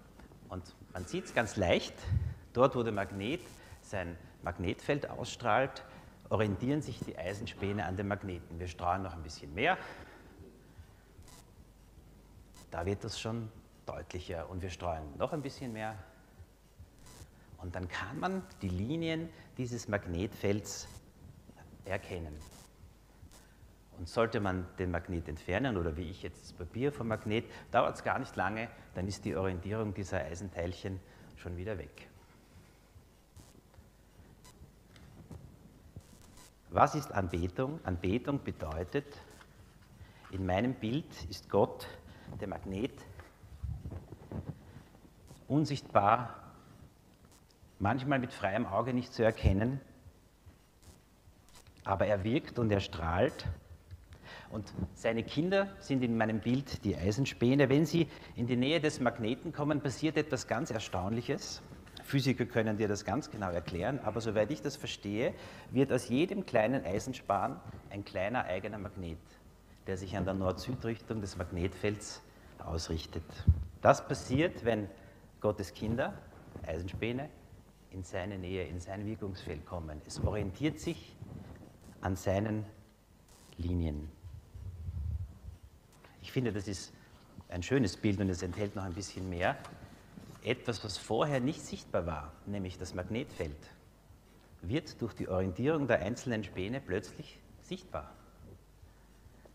Und 0.49 0.75
man 0.93 1.05
sieht 1.05 1.27
es 1.27 1.35
ganz 1.35 1.57
leicht, 1.57 1.95
dort 2.53 2.75
wo 2.75 2.83
der 2.83 2.93
Magnet 2.93 3.43
sein 3.81 4.17
Magnetfeld 4.43 5.09
ausstrahlt, 5.09 5.85
orientieren 6.31 6.83
sich 6.83 6.99
die 7.01 7.17
Eisenspäne 7.17 7.85
an 7.85 7.97
den 7.97 8.09
Magneten. 8.09 8.59
Wir 8.59 8.67
strahlen 8.67 9.03
noch 9.03 9.13
ein 9.13 9.23
bisschen 9.23 9.55
mehr. 9.55 9.79
Da 12.71 12.87
wird 12.87 13.05
das 13.05 13.21
schon 13.21 13.51
deutlicher 13.87 14.49
und 14.49 14.63
wir 14.63 14.71
streuen 14.71 15.17
noch 15.19 15.33
ein 15.33 15.43
bisschen 15.43 15.73
mehr. 15.73 15.97
Und 17.59 17.75
dann 17.75 17.89
kann 17.89 18.19
man 18.19 18.43
die 18.61 18.69
Linien 18.69 19.29
dieses 19.57 19.89
Magnetfelds 19.89 20.89
erkennen. 21.85 22.35
Und 23.99 24.09
sollte 24.09 24.41
man 24.41 24.67
den 24.79 24.91
Magnet 24.91 25.29
entfernen 25.29 25.77
oder 25.77 25.97
wie 25.97 26.11
ich 26.11 26.23
jetzt 26.23 26.43
das 26.43 26.53
Papier 26.53 26.93
vom 26.93 27.09
Magnet, 27.09 27.45
dauert 27.71 27.97
es 27.97 28.03
gar 28.03 28.19
nicht 28.19 28.35
lange, 28.37 28.69
dann 28.95 29.07
ist 29.07 29.25
die 29.25 29.37
Orientierung 29.37 29.95
dieser 29.95 30.25
Eisenteilchen 30.25 30.99
schon 31.37 31.57
wieder 31.57 31.79
weg. 31.79 32.09
Was 36.71 36.95
ist 36.95 37.13
Anbetung? 37.13 37.79
Anbetung 37.85 38.43
bedeutet, 38.43 39.05
in 40.31 40.47
meinem 40.47 40.73
Bild 40.75 41.05
ist 41.29 41.51
Gott 41.51 41.87
der 42.41 42.49
Magnet, 42.49 43.05
unsichtbar, 45.53 46.35
manchmal 47.79 48.19
mit 48.19 48.33
freiem 48.33 48.67
Auge 48.67 48.95
nicht 48.95 49.13
zu 49.13 49.23
erkennen, 49.23 49.81
aber 51.85 52.07
er 52.07 52.25
wirkt 52.25 52.59
und 52.59 52.71
er 52.71 52.81
strahlt. 52.81 53.47
Und 54.51 54.73
seine 54.95 55.25
Kinder 55.25 55.69
sind 55.79 56.03
in 56.03 56.17
meinem 56.17 56.41
Bild 56.41 56.85
die 56.85 56.97
Eisenspäne. 56.97 57.69
Wenn 57.69 57.87
sie 57.87 58.07
in 58.37 58.47
die 58.47 58.57
Nähe 58.57 58.81
des 58.81 59.01
Magneten 59.01 59.53
kommen, 59.53 59.81
passiert 59.81 60.17
etwas 60.17 60.47
ganz 60.47 60.71
Erstaunliches. 60.71 61.63
Physiker 62.05 62.47
können 62.47 62.77
dir 62.77 62.89
das 62.89 63.05
ganz 63.05 63.31
genau 63.31 63.51
erklären, 63.51 64.01
aber 64.01 64.21
soweit 64.21 64.51
ich 64.51 64.61
das 64.61 64.77
verstehe, 64.77 65.35
wird 65.71 65.93
aus 65.93 66.09
jedem 66.09 66.45
kleinen 66.45 66.85
Eisenspan 66.85 67.61
ein 67.91 68.05
kleiner 68.05 68.45
eigener 68.45 68.79
Magnet, 68.79 69.19
der 69.87 69.97
sich 69.97 70.17
an 70.17 70.25
der 70.25 70.35
Nord-Süd-Richtung 70.35 71.21
des 71.21 71.37
Magnetfelds 71.37 72.23
ausrichtet. 72.59 73.25
Das 73.81 74.07
passiert, 74.07 74.65
wenn 74.65 74.89
Gottes 75.43 75.75
Kinder, 75.75 76.15
Eisenspäne, 76.67 77.29
in 77.91 78.05
seine 78.05 78.39
Nähe, 78.39 78.65
in 78.65 78.81
sein 78.81 79.05
Wirkungsfeld 79.05 79.67
kommen. 79.67 80.01
Es 80.07 80.21
orientiert 80.21 80.79
sich 80.79 81.15
an 82.01 82.17
seinen 82.17 82.65
Linien. 83.59 84.09
Ich 86.23 86.33
finde, 86.33 86.53
das 86.53 86.69
ist 86.69 86.95
ein 87.49 87.63
schönes 87.63 87.97
Bild 87.97 88.21
und 88.21 88.31
es 88.31 88.43
enthält 88.43 88.77
noch 88.77 88.85
ein 88.85 88.95
bisschen 88.95 89.29
mehr. 89.29 89.59
Etwas, 90.45 90.83
was 90.85 90.97
vorher 90.97 91.41
nicht 91.41 91.61
sichtbar 91.61 92.07
war, 92.07 92.33
nämlich 92.47 92.79
das 92.79 92.95
Magnetfeld, 92.95 93.57
wird 94.63 95.01
durch 95.03 95.13
die 95.13 95.29
Orientierung 95.29 95.87
der 95.89 96.01
einzelnen 96.01 96.45
Späne 96.45 96.81
plötzlich 96.81 97.39
sichtbar. 97.61 98.13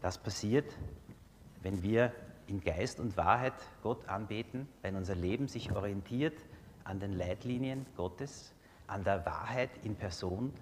Das 0.01 0.17
passiert, 0.17 0.71
wenn 1.63 1.81
wir 1.81 2.11
in 2.47 2.61
Geist 2.61 2.99
und 2.99 3.17
Wahrheit 3.17 3.53
Gott 3.83 4.07
anbeten, 4.07 4.67
wenn 4.81 4.95
unser 4.95 5.15
Leben 5.15 5.47
sich 5.47 5.71
orientiert 5.71 6.37
an 6.83 6.99
den 6.99 7.13
Leitlinien 7.13 7.85
Gottes, 7.95 8.53
an 8.87 9.03
der 9.03 9.25
Wahrheit 9.25 9.69
in 9.83 9.95
Person, 9.95 10.53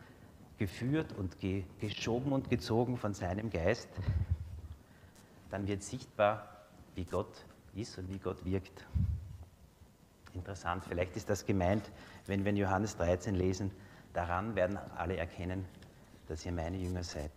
geführt 0.58 1.14
und 1.14 1.40
ge 1.40 1.64
geschoben 1.80 2.32
und 2.32 2.50
gezogen 2.50 2.98
von 2.98 3.14
seinem 3.14 3.50
Geist, 3.50 3.90
dann 5.52 5.68
wird 5.68 5.84
sichtbar, 5.84 6.66
wie 6.96 7.04
Gott 7.04 7.46
ist 7.76 7.98
und 7.98 8.10
wie 8.10 8.20
Gott 8.20 8.44
wirkt. 8.46 8.86
Interessant, 10.34 10.84
vielleicht 10.88 11.16
ist 11.16 11.30
das 11.30 11.46
gemeint, 11.46 11.92
wenn 12.26 12.44
wir 12.44 12.52
in 12.52 12.58
Johannes 12.58 12.98
13 12.98 13.36
lesen, 13.36 13.72
daran 14.14 14.56
werden 14.56 14.78
alle 14.96 15.18
erkennen, 15.18 15.66
dass 16.28 16.46
ihr 16.46 16.52
meine 16.52 16.78
Jünger 16.78 17.04
seid. 17.04 17.32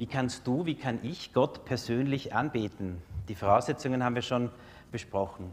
Wie 0.00 0.06
kannst 0.06 0.46
du, 0.46 0.64
wie 0.64 0.76
kann 0.76 0.98
ich 1.04 1.34
Gott 1.34 1.66
persönlich 1.66 2.32
anbeten? 2.32 3.02
Die 3.28 3.34
Voraussetzungen 3.34 4.02
haben 4.02 4.14
wir 4.14 4.22
schon 4.22 4.50
besprochen. 4.90 5.52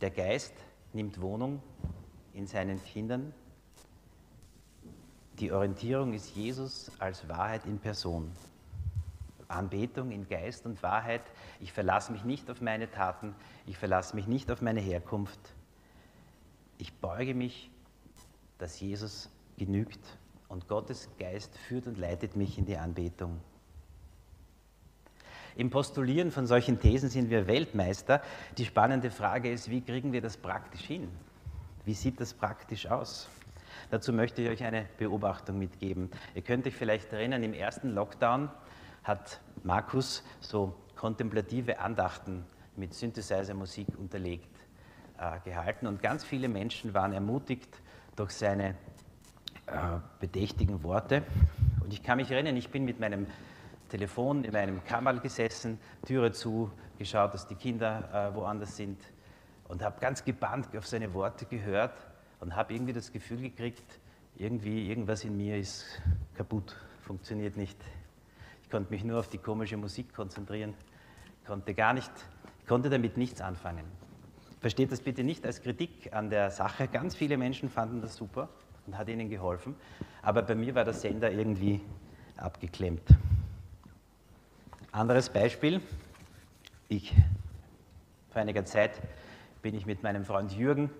Der 0.00 0.10
Geist 0.10 0.54
nimmt 0.94 1.20
Wohnung 1.20 1.62
in 2.32 2.46
seinen 2.46 2.82
Kindern. 2.82 3.34
Die 5.38 5.52
Orientierung 5.52 6.14
ist 6.14 6.34
Jesus 6.34 6.90
als 6.98 7.28
Wahrheit 7.28 7.66
in 7.66 7.78
Person. 7.78 8.32
Anbetung 9.48 10.10
in 10.10 10.26
Geist 10.26 10.64
und 10.64 10.82
Wahrheit. 10.82 11.24
Ich 11.60 11.74
verlasse 11.74 12.10
mich 12.10 12.24
nicht 12.24 12.50
auf 12.50 12.62
meine 12.62 12.90
Taten, 12.90 13.34
ich 13.66 13.76
verlasse 13.76 14.16
mich 14.16 14.26
nicht 14.26 14.50
auf 14.50 14.62
meine 14.62 14.80
Herkunft. 14.80 15.40
Ich 16.78 16.90
beuge 16.94 17.34
mich, 17.34 17.70
dass 18.56 18.80
Jesus 18.80 19.28
genügt 19.58 20.00
und 20.54 20.68
Gottes 20.68 21.10
Geist 21.18 21.58
führt 21.58 21.88
und 21.88 21.98
leitet 21.98 22.36
mich 22.36 22.58
in 22.58 22.64
die 22.64 22.76
Anbetung. 22.76 23.40
Im 25.56 25.68
Postulieren 25.68 26.30
von 26.30 26.46
solchen 26.46 26.78
Thesen 26.78 27.08
sind 27.10 27.28
wir 27.28 27.48
Weltmeister. 27.48 28.22
Die 28.56 28.64
spannende 28.64 29.10
Frage 29.10 29.50
ist, 29.50 29.68
wie 29.68 29.80
kriegen 29.80 30.12
wir 30.12 30.20
das 30.20 30.36
praktisch 30.36 30.82
hin? 30.82 31.08
Wie 31.84 31.94
sieht 31.94 32.20
das 32.20 32.34
praktisch 32.34 32.86
aus? 32.86 33.28
Dazu 33.90 34.12
möchte 34.12 34.42
ich 34.42 34.48
euch 34.48 34.62
eine 34.62 34.86
Beobachtung 34.96 35.58
mitgeben. 35.58 36.08
Ihr 36.36 36.42
könnt 36.42 36.68
euch 36.68 36.74
vielleicht 36.74 37.12
erinnern, 37.12 37.42
im 37.42 37.52
ersten 37.52 37.90
Lockdown 37.90 38.48
hat 39.02 39.40
Markus 39.64 40.22
so 40.40 40.72
kontemplative 40.94 41.80
Andachten 41.80 42.46
mit 42.76 42.94
Synthesizer-Musik 42.94 43.88
unterlegt 43.98 44.56
äh, 45.18 45.40
gehalten 45.44 45.88
und 45.88 46.00
ganz 46.00 46.22
viele 46.22 46.48
Menschen 46.48 46.94
waren 46.94 47.12
ermutigt 47.12 47.76
durch 48.14 48.30
seine 48.30 48.76
bedächtigen 50.20 50.82
Worte. 50.82 51.22
Und 51.80 51.92
ich 51.92 52.02
kann 52.02 52.16
mich 52.16 52.30
erinnern, 52.30 52.56
ich 52.56 52.70
bin 52.70 52.84
mit 52.84 53.00
meinem 53.00 53.26
Telefon 53.88 54.44
in 54.44 54.52
meinem 54.52 54.84
Kammerl 54.84 55.20
gesessen, 55.20 55.78
Türe 56.06 56.32
zu, 56.32 56.70
geschaut, 56.98 57.34
dass 57.34 57.46
die 57.46 57.54
Kinder 57.54 58.30
äh, 58.32 58.34
woanders 58.34 58.76
sind 58.76 58.98
und 59.68 59.82
habe 59.82 60.00
ganz 60.00 60.24
gebannt 60.24 60.68
auf 60.76 60.86
seine 60.86 61.12
Worte 61.14 61.44
gehört 61.46 61.94
und 62.40 62.56
habe 62.56 62.74
irgendwie 62.74 62.92
das 62.92 63.12
Gefühl 63.12 63.40
gekriegt, 63.40 64.00
irgendwie 64.36 64.88
irgendwas 64.88 65.24
in 65.24 65.36
mir 65.36 65.58
ist 65.58 65.84
kaputt, 66.34 66.76
funktioniert 67.02 67.56
nicht. 67.56 67.78
Ich 68.62 68.70
konnte 68.70 68.90
mich 68.90 69.04
nur 69.04 69.20
auf 69.20 69.28
die 69.28 69.38
komische 69.38 69.76
Musik 69.76 70.14
konzentrieren, 70.14 70.74
konnte 71.46 71.74
gar 71.74 71.92
nicht, 71.92 72.10
konnte 72.66 72.90
damit 72.90 73.16
nichts 73.16 73.40
anfangen. 73.40 73.84
Versteht 74.60 74.90
das 74.90 75.00
bitte 75.00 75.22
nicht 75.22 75.44
als 75.44 75.62
Kritik 75.62 76.12
an 76.12 76.30
der 76.30 76.50
Sache. 76.50 76.88
Ganz 76.88 77.14
viele 77.14 77.36
Menschen 77.36 77.68
fanden 77.68 78.00
das 78.00 78.16
super 78.16 78.48
und 78.86 78.98
hat 78.98 79.08
ihnen 79.08 79.28
geholfen, 79.28 79.74
aber 80.22 80.42
bei 80.42 80.54
mir 80.54 80.74
war 80.74 80.84
der 80.84 80.94
Sender 80.94 81.30
irgendwie 81.30 81.80
abgeklemmt. 82.36 83.08
Anderes 84.92 85.28
Beispiel. 85.28 85.80
Ich 86.88 87.14
vor 88.30 88.42
einiger 88.42 88.64
Zeit 88.64 89.00
bin 89.62 89.74
ich 89.74 89.86
mit 89.86 90.02
meinem 90.02 90.24
Freund 90.24 90.52
Jürgen 90.52 90.90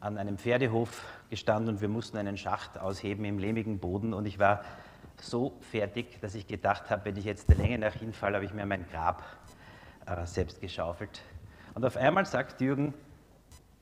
an 0.00 0.18
einem 0.18 0.38
Pferdehof 0.38 1.02
gestanden 1.30 1.74
und 1.74 1.80
wir 1.80 1.88
mussten 1.88 2.16
einen 2.16 2.36
Schacht 2.36 2.78
ausheben 2.78 3.24
im 3.24 3.38
lehmigen 3.38 3.78
Boden 3.78 4.12
und 4.12 4.26
ich 4.26 4.38
war 4.38 4.62
so 5.20 5.56
fertig, 5.60 6.20
dass 6.20 6.34
ich 6.34 6.46
gedacht 6.46 6.90
habe, 6.90 7.04
wenn 7.06 7.16
ich 7.16 7.24
jetzt 7.24 7.48
der 7.48 7.56
Länge 7.56 7.78
nach 7.78 7.94
hinfalle, 7.94 8.36
habe 8.36 8.44
ich 8.44 8.54
mir 8.54 8.66
mein 8.66 8.86
Grab 8.90 9.22
äh, 10.06 10.26
selbst 10.26 10.60
geschaufelt. 10.60 11.22
Und 11.74 11.84
auf 11.84 11.96
einmal 11.96 12.26
sagt 12.26 12.60
Jürgen, 12.60 12.94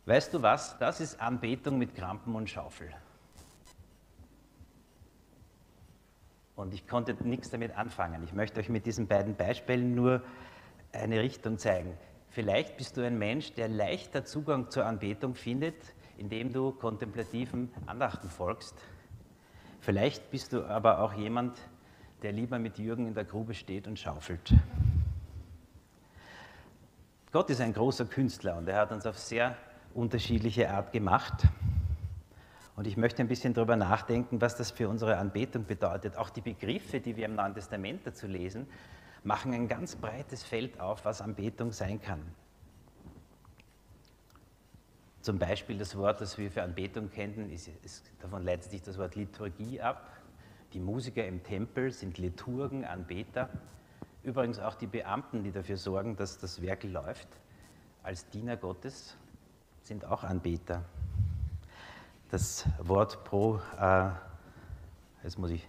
weißt 0.06 0.34
du 0.34 0.42
was, 0.42 0.78
das 0.78 1.00
ist 1.00 1.20
Anbetung 1.20 1.78
mit 1.78 1.94
Krampen 1.94 2.34
und 2.34 2.48
Schaufel. 2.48 2.92
Und 6.58 6.74
ich 6.74 6.88
konnte 6.88 7.14
nichts 7.24 7.50
damit 7.50 7.78
anfangen. 7.78 8.24
Ich 8.24 8.32
möchte 8.32 8.58
euch 8.58 8.68
mit 8.68 8.84
diesen 8.84 9.06
beiden 9.06 9.36
Beispielen 9.36 9.94
nur 9.94 10.22
eine 10.92 11.20
Richtung 11.20 11.56
zeigen. 11.56 11.96
Vielleicht 12.30 12.76
bist 12.76 12.96
du 12.96 13.06
ein 13.06 13.16
Mensch, 13.16 13.52
der 13.52 13.68
leichter 13.68 14.24
Zugang 14.24 14.68
zur 14.68 14.84
Anbetung 14.84 15.36
findet, 15.36 15.76
indem 16.16 16.52
du 16.52 16.72
kontemplativen 16.72 17.70
Andachten 17.86 18.28
folgst. 18.28 18.74
Vielleicht 19.78 20.32
bist 20.32 20.52
du 20.52 20.64
aber 20.64 20.98
auch 20.98 21.12
jemand, 21.14 21.56
der 22.22 22.32
lieber 22.32 22.58
mit 22.58 22.76
Jürgen 22.76 23.06
in 23.06 23.14
der 23.14 23.24
Grube 23.24 23.54
steht 23.54 23.86
und 23.86 23.96
schaufelt. 23.96 24.52
Gott 27.30 27.50
ist 27.50 27.60
ein 27.60 27.72
großer 27.72 28.06
Künstler 28.06 28.56
und 28.56 28.68
er 28.68 28.80
hat 28.80 28.90
uns 28.90 29.06
auf 29.06 29.16
sehr 29.16 29.56
unterschiedliche 29.94 30.68
Art 30.68 30.90
gemacht. 30.90 31.44
Und 32.78 32.86
ich 32.86 32.96
möchte 32.96 33.20
ein 33.20 33.26
bisschen 33.26 33.54
darüber 33.54 33.74
nachdenken, 33.74 34.40
was 34.40 34.54
das 34.54 34.70
für 34.70 34.88
unsere 34.88 35.16
Anbetung 35.16 35.64
bedeutet. 35.64 36.16
Auch 36.16 36.30
die 36.30 36.40
Begriffe, 36.40 37.00
die 37.00 37.16
wir 37.16 37.24
im 37.24 37.34
Neuen 37.34 37.52
Testament 37.52 38.02
dazu 38.06 38.28
lesen, 38.28 38.68
machen 39.24 39.52
ein 39.52 39.66
ganz 39.66 39.96
breites 39.96 40.44
Feld 40.44 40.78
auf, 40.78 41.04
was 41.04 41.20
Anbetung 41.20 41.72
sein 41.72 42.00
kann. 42.00 42.22
Zum 45.22 45.40
Beispiel 45.40 45.76
das 45.76 45.96
Wort, 45.96 46.20
das 46.20 46.38
wir 46.38 46.52
für 46.52 46.62
Anbetung 46.62 47.10
kennen, 47.10 47.50
ist, 47.50 47.68
ist, 47.82 48.12
davon 48.20 48.44
leitet 48.44 48.70
sich 48.70 48.82
das 48.82 48.96
Wort 48.96 49.16
Liturgie 49.16 49.80
ab. 49.80 50.12
Die 50.72 50.78
Musiker 50.78 51.26
im 51.26 51.42
Tempel 51.42 51.90
sind 51.90 52.16
Liturgen, 52.16 52.84
Anbeter. 52.84 53.48
Übrigens 54.22 54.60
auch 54.60 54.76
die 54.76 54.86
Beamten, 54.86 55.42
die 55.42 55.50
dafür 55.50 55.78
sorgen, 55.78 56.14
dass 56.14 56.38
das 56.38 56.62
Werk 56.62 56.84
läuft, 56.84 57.26
als 58.04 58.28
Diener 58.28 58.56
Gottes 58.56 59.16
sind 59.82 60.04
auch 60.04 60.22
Anbeter. 60.22 60.84
Das 62.30 62.66
Wort 62.80 63.24
pro, 63.24 63.58
äh, 63.80 64.10
jetzt 65.22 65.38
muss 65.38 65.50
ich, 65.50 65.66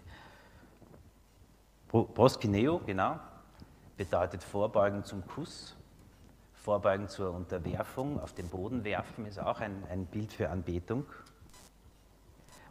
pro, 1.88 2.04
proskineo, 2.04 2.82
genau, 2.86 3.18
bedeutet 3.96 4.44
Vorbeugen 4.44 5.06
zum 5.06 5.26
Kuss. 5.26 5.78
Vorbeugen 6.54 7.08
zur 7.08 7.34
Unterwerfung, 7.34 8.20
auf 8.20 8.34
den 8.34 8.50
Boden 8.50 8.84
werfen 8.84 9.26
ist 9.26 9.40
auch 9.40 9.62
ein, 9.62 9.86
ein 9.90 10.06
Bild 10.06 10.34
für 10.34 10.50
Anbetung. 10.50 11.06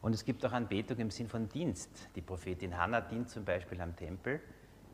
Und 0.02 0.14
es 0.14 0.22
gibt 0.26 0.44
auch 0.44 0.52
Anbetung 0.52 0.98
im 0.98 1.10
Sinn 1.10 1.28
von 1.28 1.48
Dienst. 1.48 1.90
Die 2.14 2.20
Prophetin 2.20 2.76
Hannah 2.76 3.00
dient 3.00 3.30
zum 3.30 3.46
Beispiel 3.46 3.80
am 3.80 3.96
Tempel, 3.96 4.38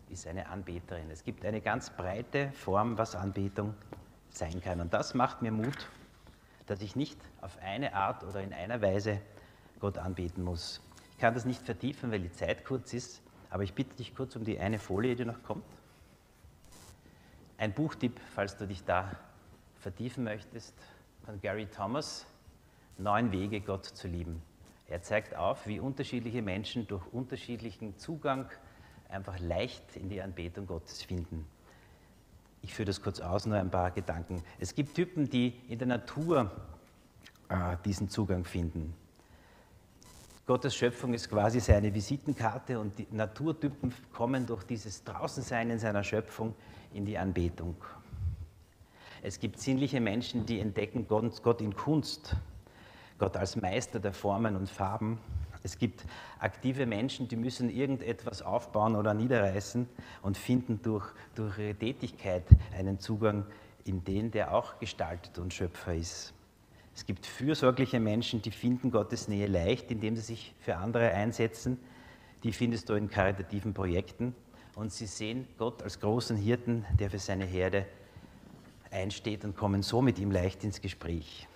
ist 0.09 0.29
eine 0.29 0.49
Anbeterin. 0.49 1.11
Es 1.11 1.25
gibt 1.25 1.45
eine 1.45 1.61
ganz 1.61 1.91
breite 1.91 2.53
Form, 2.53 2.97
was 2.97 3.17
Anbetung 3.17 3.75
sein 4.31 4.61
kann. 4.61 4.81
Und 4.81 4.95
das 4.95 5.15
macht 5.15 5.43
mir 5.43 5.51
Mut, 5.51 5.89
dass 6.67 6.81
ich 6.81 6.95
nicht 6.95 7.19
auf 7.45 7.59
eine 7.59 7.95
Art 7.95 8.25
oder 8.25 8.43
in 8.43 8.55
einer 8.55 8.81
Weise 8.81 9.21
Gott 9.79 9.99
anbeten 9.99 10.43
muss. 10.43 10.81
Ich 11.13 11.19
kann 11.19 11.35
das 11.35 11.45
nicht 11.45 11.63
vertiefen, 11.63 12.11
weil 12.11 12.21
die 12.21 12.33
Zeit 12.33 12.65
kurz 12.65 12.95
ist, 12.95 13.21
aber 13.51 13.63
ich 13.63 13.75
bitte 13.75 13.95
dich 13.97 14.15
kurz 14.15 14.35
um 14.35 14.45
die 14.45 14.59
eine 14.59 14.79
Folie, 14.79 15.15
die 15.15 15.27
noch 15.27 15.43
kommt. 15.43 15.65
Ein 17.59 17.73
Buchtipp, 17.73 18.19
falls 18.35 18.57
du 18.57 18.67
dich 18.67 18.83
da 18.85 19.15
vertiefen 19.77 20.25
möchtest, 20.25 20.75
von 21.25 21.41
Gary 21.41 21.67
Thomas, 21.67 22.27
Neun 22.97 23.31
Wege, 23.31 23.61
Gott 23.61 23.85
zu 23.85 24.09
lieben. 24.09 24.43
Er 24.89 25.03
zeigt 25.03 25.37
auf, 25.37 25.67
wie 25.67 25.81
unterschiedliche 25.81 26.41
Menschen 26.41 26.87
durch 26.87 27.07
unterschiedlichen 27.13 27.99
Zugang 27.99 28.49
einfach 29.09 29.39
leicht 29.39 29.97
in 29.97 30.09
die 30.09 30.23
Anbetung 30.23 30.67
Gottes 30.67 31.03
finden. 31.03 31.47
Ich 32.63 32.73
führe 32.73 32.87
das 32.87 33.03
kurz 33.03 33.21
aus, 33.21 33.45
nur 33.45 33.59
ein 33.59 33.71
paar 33.71 33.91
Gedanken. 33.91 34.43
Es 34.59 34.75
gibt 34.75 34.95
Typen, 34.95 35.29
die 35.29 35.49
in 35.69 35.79
der 35.79 35.89
Natur 35.89 36.51
diesen 37.85 38.09
Zugang 38.09 38.45
finden. 38.45 38.95
Gottes 40.47 40.77
Schöpfung 40.77 41.15
ist 41.15 41.31
quasi 41.31 41.59
seine 41.59 41.95
Visitenkarte 41.95 42.79
und 42.79 42.99
die 42.99 43.07
Naturtypen 43.11 43.95
kommen 44.13 44.45
durch 44.45 44.63
dieses 44.65 45.03
Draußensein 45.03 45.71
in 45.71 45.79
seiner 45.79 46.05
Schöpfung 46.05 46.55
in 46.93 47.07
die 47.07 47.17
Anbetung. 47.17 47.77
Es 49.23 49.41
gibt 49.41 49.59
sinnliche 49.59 50.03
Menschen, 50.03 50.45
die 50.45 50.61
entdecken 50.61 51.09
Gott 51.09 51.63
in 51.63 51.75
Kunst, 51.75 52.37
Gott 53.19 53.39
als 53.39 53.57
Meister 53.57 53.99
der 53.99 54.13
Formen 54.13 54.55
und 54.55 54.69
Farben. 54.69 55.19
Es 55.63 55.79
gibt 55.79 56.05
aktive 56.39 56.85
Menschen, 56.85 57.27
die 57.27 57.37
müssen 57.37 57.71
irgendetwas 57.71 58.43
aufbauen 58.43 58.97
oder 58.97 59.15
niederreißen 59.15 59.89
und 60.21 60.37
finden 60.37 60.83
durch, 60.83 61.07
durch 61.35 61.57
ihre 61.59 61.75
Tätigkeit 61.75 62.45
einen 62.77 63.01
Zugang 63.01 63.47
in 63.87 64.05
den, 64.05 64.31
der 64.31 64.55
auch 64.55 64.79
gestaltet 64.79 65.39
und 65.39 65.55
Schöpfer 65.55 65.95
ist. 65.95 66.35
Es 66.95 67.07
gibt 67.07 67.27
fürsorgliche 67.27 67.99
Menschen, 67.99 68.41
die 68.41 68.53
finden 68.53 68.91
Gottes 68.91 69.27
Nähe 69.27 69.47
leicht, 69.47 69.91
indem 69.91 70.15
sie 70.17 70.23
sich 70.23 70.55
für 70.61 70.77
andere 70.77 71.11
einsetzen. 71.11 71.79
Die 72.45 72.53
findest 72.53 72.89
du 72.89 72.95
in 72.95 73.11
karitativen 73.11 73.75
Projekten. 73.75 74.35
Und 74.77 74.93
sie 74.93 75.07
sehen 75.07 75.47
Gott 75.59 75.83
als 75.83 76.01
großen 76.01 76.37
Hirten, 76.37 76.85
der 76.99 77.11
für 77.11 77.19
seine 77.19 77.45
Herde 77.45 77.87
einsteht 78.91 79.45
und 79.45 79.57
kommen 79.57 79.83
so 79.83 80.03
mit 80.03 80.19
ihm 80.19 80.31
leicht 80.31 80.63
ins 80.63 80.81
Gespräch. 80.81 81.49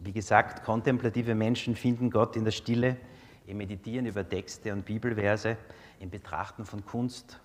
Wie 0.00 0.12
gesagt, 0.12 0.64
kontemplative 0.64 1.34
Menschen 1.34 1.76
finden 1.76 2.10
Gott 2.10 2.34
in 2.36 2.44
der 2.44 2.50
Stille, 2.50 2.96
im 3.46 3.58
Meditieren 3.58 4.06
über 4.06 4.28
Texte 4.28 4.72
und 4.72 4.84
Bibelverse, 4.84 5.56
im 6.00 6.10
Betrachten 6.10 6.64
von 6.64 6.84
Kunst. 6.84 7.40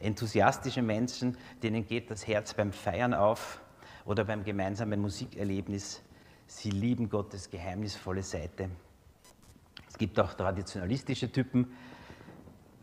Enthusiastische 0.00 0.82
Menschen, 0.82 1.36
denen 1.62 1.86
geht 1.86 2.10
das 2.10 2.26
Herz 2.26 2.54
beim 2.54 2.72
Feiern 2.72 3.14
auf, 3.14 3.60
oder 4.08 4.24
beim 4.24 4.42
gemeinsamen 4.42 5.00
Musikerlebnis. 5.02 6.02
Sie 6.46 6.70
lieben 6.70 7.10
Gottes 7.10 7.50
geheimnisvolle 7.50 8.22
Seite. 8.22 8.70
Es 9.86 9.98
gibt 9.98 10.18
auch 10.18 10.32
traditionalistische 10.32 11.30
Typen, 11.30 11.70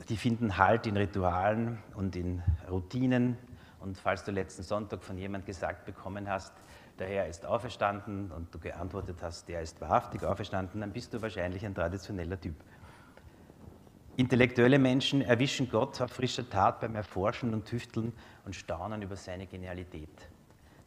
die 0.07 0.17
finden 0.17 0.55
Halt 0.55 0.85
in 0.85 0.95
Ritualen 0.95 1.79
und 1.95 2.15
in 2.15 2.43
Routinen. 2.69 3.37
Und 3.79 3.97
falls 3.97 4.23
du 4.23 4.31
letzten 4.31 4.61
Sonntag 4.61 5.03
von 5.03 5.17
jemand 5.17 5.47
gesagt 5.47 5.85
bekommen 5.85 6.29
hast, 6.29 6.53
der 6.99 7.07
Herr 7.07 7.27
ist 7.27 7.43
auferstanden 7.43 8.31
und 8.31 8.53
du 8.53 8.59
geantwortet 8.59 9.17
hast, 9.23 9.49
der 9.49 9.61
ist 9.61 9.81
wahrhaftig 9.81 10.23
auferstanden, 10.23 10.81
dann 10.81 10.93
bist 10.93 11.11
du 11.11 11.23
wahrscheinlich 11.23 11.65
ein 11.65 11.73
traditioneller 11.73 12.39
Typ. 12.39 12.55
Intellektuelle 14.15 14.77
Menschen 14.77 15.23
erwischen 15.23 15.71
Gott 15.71 15.99
auf 16.01 16.11
frischer 16.11 16.47
Tat 16.47 16.81
beim 16.81 16.93
Erforschen 16.93 17.55
und 17.55 17.65
Tüfteln 17.65 18.13
und 18.45 18.55
staunen 18.55 19.01
über 19.01 19.15
seine 19.15 19.47
Genialität. 19.47 20.29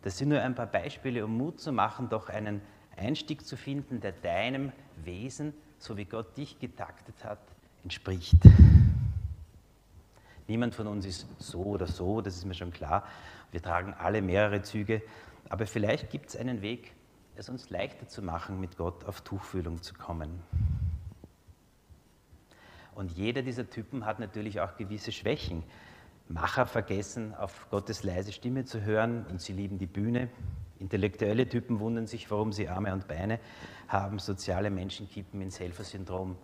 Das 0.03 0.19
sind 0.19 0.29
nur 0.29 0.41
ein 0.41 0.55
paar 0.55 0.67
Beispiele, 0.67 1.25
um 1.25 1.37
Mut 1.37 1.61
zu 1.61 1.73
machen, 1.73 2.09
doch 2.09 2.29
einen 2.29 2.61
Einstieg 2.97 3.47
zu 3.47 3.57
finden, 3.57 4.01
der 4.01 4.13
deinem 4.13 4.73
Wesen, 5.05 5.55
so 5.79 5.97
wie 5.97 6.05
Gott 6.05 6.37
dich 6.37 6.59
getaktet 6.59 7.25
hat, 7.25 7.41
entspricht. 7.83 8.37
Niemand 10.47 10.75
von 10.75 10.87
uns 10.87 11.05
ist 11.05 11.27
so 11.39 11.63
oder 11.63 11.87
so, 11.87 12.21
das 12.21 12.37
ist 12.37 12.45
mir 12.45 12.55
schon 12.55 12.73
klar. 12.73 13.07
Wir 13.51 13.63
tragen 13.63 13.95
alle 13.95 14.23
mehrere 14.23 14.63
Züge, 14.63 15.03
aber 15.49 15.67
vielleicht 15.67 16.11
gibt 16.11 16.31
es 16.31 16.37
einen 16.37 16.63
Weg, 16.63 16.95
es 17.37 17.49
uns 17.49 17.71
leichter 17.71 18.09
zu 18.09 18.23
machen, 18.23 18.59
mit 18.61 18.77
Gott 18.77 19.05
auf 19.05 19.21
Tuchfühlung 19.21 19.83
zu 19.83 19.95
kommen. 19.95 20.43
Und 22.95 23.13
jeder 23.13 23.43
dieser 23.43 23.71
Typen 23.71 24.05
hat 24.05 24.19
natürlich 24.19 24.61
auch 24.61 24.77
gewisse 24.77 25.13
Schwächen. 25.13 25.63
Macher 26.29 26.67
vergessen, 26.67 27.35
auf 27.35 27.69
Gottes 27.71 28.03
leise 28.03 28.33
Stimme 28.33 28.65
zu 28.65 28.83
hören 28.83 29.25
und 29.31 29.41
sie 29.41 29.53
lieben 29.55 29.79
die 29.79 29.87
Bühne. 29.87 30.29
Intellektuelle 30.79 31.49
Typen 31.49 31.81
wundern 31.81 32.07
sich, 32.07 32.31
warum 32.31 32.53
sie 32.53 32.69
Arme 32.69 32.93
und 32.93 33.09
Beine 33.09 33.41
haben. 33.89 34.19
Soziale 34.19 34.71
Menschen 34.71 35.09
kippen 35.09 35.41
ins 35.41 35.59
Helfersyndrom. 35.59 36.37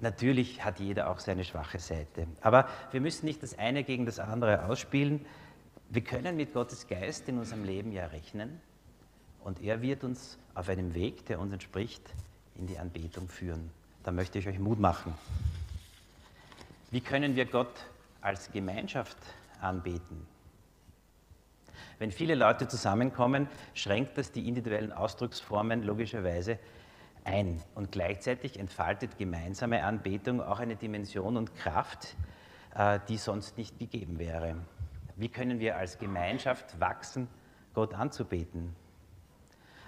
Natürlich 0.00 0.64
hat 0.64 0.80
jeder 0.80 1.08
auch 1.10 1.20
seine 1.20 1.44
schwache 1.44 1.78
Seite. 1.78 2.26
Aber 2.40 2.68
wir 2.90 3.00
müssen 3.00 3.26
nicht 3.26 3.42
das 3.42 3.56
eine 3.58 3.84
gegen 3.84 4.04
das 4.04 4.18
andere 4.18 4.66
ausspielen. 4.66 5.24
Wir 5.88 6.02
können 6.02 6.36
mit 6.36 6.52
Gottes 6.52 6.88
Geist 6.88 7.28
in 7.28 7.38
unserem 7.38 7.64
Leben 7.64 7.92
ja 7.92 8.06
rechnen 8.06 8.60
und 9.44 9.62
er 9.62 9.80
wird 9.80 10.02
uns 10.02 10.38
auf 10.54 10.68
einem 10.68 10.94
Weg, 10.94 11.26
der 11.26 11.38
uns 11.38 11.52
entspricht, 11.52 12.02
in 12.56 12.66
die 12.66 12.78
Anbetung 12.78 13.28
führen. 13.28 13.70
Da 14.02 14.10
möchte 14.10 14.38
ich 14.38 14.48
euch 14.48 14.58
Mut 14.58 14.80
machen. 14.80 15.14
Wie 16.90 17.00
können 17.00 17.36
wir 17.36 17.44
Gott 17.44 17.86
als 18.24 18.50
Gemeinschaft 18.50 19.18
anbeten. 19.60 20.26
Wenn 21.98 22.10
viele 22.10 22.34
Leute 22.34 22.66
zusammenkommen, 22.66 23.48
schränkt 23.74 24.18
das 24.18 24.32
die 24.32 24.48
individuellen 24.48 24.92
Ausdrucksformen 24.92 25.82
logischerweise 25.82 26.58
ein. 27.24 27.62
Und 27.74 27.92
gleichzeitig 27.92 28.58
entfaltet 28.58 29.18
gemeinsame 29.18 29.84
Anbetung 29.84 30.42
auch 30.42 30.58
eine 30.58 30.76
Dimension 30.76 31.36
und 31.36 31.54
Kraft, 31.54 32.16
äh, 32.74 32.98
die 33.08 33.16
sonst 33.16 33.56
nicht 33.58 33.78
gegeben 33.78 34.18
wäre. 34.18 34.56
Wie 35.16 35.28
können 35.28 35.60
wir 35.60 35.76
als 35.76 35.98
Gemeinschaft 35.98 36.80
wachsen, 36.80 37.28
Gott 37.74 37.94
anzubeten? 37.94 38.74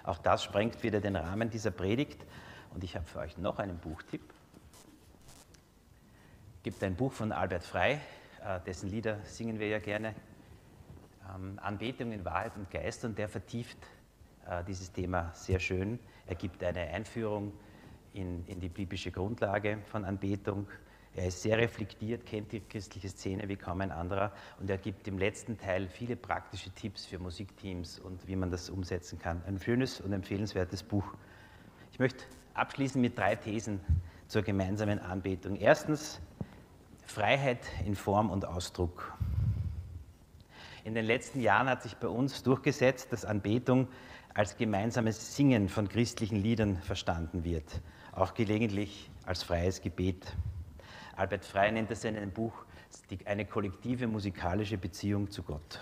Auch 0.03 0.19
das 0.19 0.43
sprengt 0.43 0.83
wieder 0.83 1.01
den 1.01 1.15
Rahmen 1.15 1.49
dieser 1.49 1.71
Predigt. 1.71 2.25
Und 2.73 2.83
ich 2.83 2.95
habe 2.95 3.05
für 3.05 3.19
euch 3.19 3.37
noch 3.37 3.59
einen 3.59 3.77
Buchtipp. 3.77 4.21
Es 6.55 6.63
gibt 6.63 6.83
ein 6.83 6.95
Buch 6.95 7.11
von 7.11 7.31
Albert 7.31 7.63
Frey, 7.63 7.99
dessen 8.65 8.89
Lieder 8.89 9.19
singen 9.23 9.59
wir 9.59 9.67
ja 9.67 9.79
gerne, 9.79 10.13
ähm, 11.35 11.59
Anbetung 11.61 12.11
in 12.11 12.23
Wahrheit 12.25 12.55
und 12.55 12.69
Geist 12.69 13.03
und 13.05 13.17
der 13.17 13.27
vertieft 13.29 13.77
äh, 14.47 14.63
dieses 14.63 14.91
Thema 14.91 15.31
sehr 15.33 15.59
schön. 15.59 15.99
Er 16.25 16.35
gibt 16.35 16.63
eine 16.63 16.81
Einführung 16.81 17.53
in, 18.13 18.45
in 18.47 18.59
die 18.59 18.69
biblische 18.69 19.11
Grundlage 19.11 19.79
von 19.85 20.05
Anbetung. 20.05 20.67
Er 21.15 21.27
ist 21.27 21.41
sehr 21.41 21.57
reflektiert, 21.57 22.25
kennt 22.25 22.51
die 22.51 22.59
christliche 22.59 23.09
Szene 23.09 23.49
wie 23.49 23.55
kaum 23.55 23.81
ein 23.81 23.91
anderer 23.91 24.31
und 24.59 24.69
er 24.69 24.77
gibt 24.77 25.07
im 25.07 25.17
letzten 25.17 25.57
Teil 25.57 25.87
viele 25.87 26.15
praktische 26.15 26.69
Tipps 26.71 27.05
für 27.05 27.17
Musikteams 27.17 27.99
und 27.99 28.27
wie 28.27 28.35
man 28.35 28.51
das 28.51 28.69
umsetzen 28.69 29.17
kann. 29.17 29.41
Ein 29.47 29.59
schönes 29.59 29.99
und 29.99 30.13
empfehlenswertes 30.13 30.83
Buch. 30.83 31.13
Ich 31.91 31.99
möchte 31.99 32.23
abschließen 32.53 33.01
mit 33.01 33.17
drei 33.17 33.35
Thesen 33.35 33.79
zur 34.27 34.43
gemeinsamen 34.43 34.99
Anbetung. 34.99 35.55
Erstens, 35.55 36.21
Freiheit 37.07 37.59
in 37.85 37.95
Form 37.95 38.29
und 38.29 38.45
Ausdruck. 38.45 39.17
In 40.83 40.93
den 40.93 41.05
letzten 41.05 41.41
Jahren 41.41 41.69
hat 41.69 41.81
sich 41.81 41.95
bei 41.97 42.07
uns 42.07 42.43
durchgesetzt, 42.43 43.11
dass 43.11 43.25
Anbetung 43.25 43.87
als 44.33 44.57
gemeinsames 44.57 45.35
Singen 45.35 45.67
von 45.69 45.89
christlichen 45.89 46.35
Liedern 46.35 46.77
verstanden 46.77 47.43
wird, 47.43 47.81
auch 48.11 48.33
gelegentlich 48.33 49.09
als 49.25 49.41
freies 49.41 49.81
Gebet. 49.81 50.35
Albert 51.15 51.45
Frey 51.45 51.71
nennt 51.71 51.89
es 51.89 52.03
in 52.03 52.15
einem 52.15 52.31
Buch 52.31 52.53
eine 53.25 53.45
kollektive 53.45 54.05
musikalische 54.05 54.77
Beziehung 54.77 55.31
zu 55.31 55.43
Gott. 55.43 55.79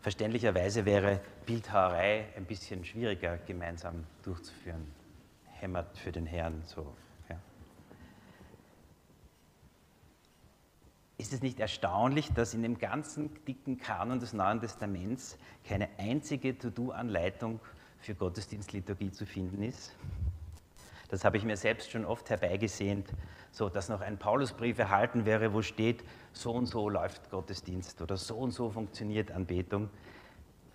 Verständlicherweise 0.00 0.84
wäre 0.84 1.20
Bildhauerei 1.46 2.26
ein 2.36 2.44
bisschen 2.44 2.84
schwieriger 2.84 3.38
gemeinsam 3.38 4.04
durchzuführen. 4.22 4.84
Hämmert 5.46 5.96
für 5.96 6.10
den 6.10 6.26
Herrn 6.26 6.62
so 6.64 6.92
Ist 11.22 11.32
es 11.32 11.40
nicht 11.40 11.60
erstaunlich, 11.60 12.32
dass 12.32 12.52
in 12.52 12.64
dem 12.64 12.78
ganzen 12.78 13.30
dicken 13.44 13.78
Kanon 13.78 14.18
des 14.18 14.32
Neuen 14.32 14.60
Testaments 14.60 15.38
keine 15.64 15.88
einzige 15.96 16.58
To-Do-Anleitung 16.58 17.60
für 18.00 18.16
Gottesdienstliturgie 18.16 19.12
zu 19.12 19.24
finden 19.24 19.62
ist? 19.62 19.94
Das 21.10 21.24
habe 21.24 21.36
ich 21.36 21.44
mir 21.44 21.56
selbst 21.56 21.92
schon 21.92 22.04
oft 22.04 22.28
herbeigesehnt, 22.28 23.08
so 23.52 23.68
dass 23.68 23.88
noch 23.88 24.00
ein 24.00 24.18
Paulusbrief 24.18 24.80
erhalten 24.80 25.24
wäre, 25.24 25.54
wo 25.54 25.62
steht, 25.62 26.02
so 26.32 26.50
und 26.50 26.66
so 26.66 26.88
läuft 26.88 27.30
Gottesdienst 27.30 28.02
oder 28.02 28.16
so 28.16 28.34
und 28.38 28.50
so 28.50 28.70
funktioniert 28.70 29.30
Anbetung. 29.30 29.90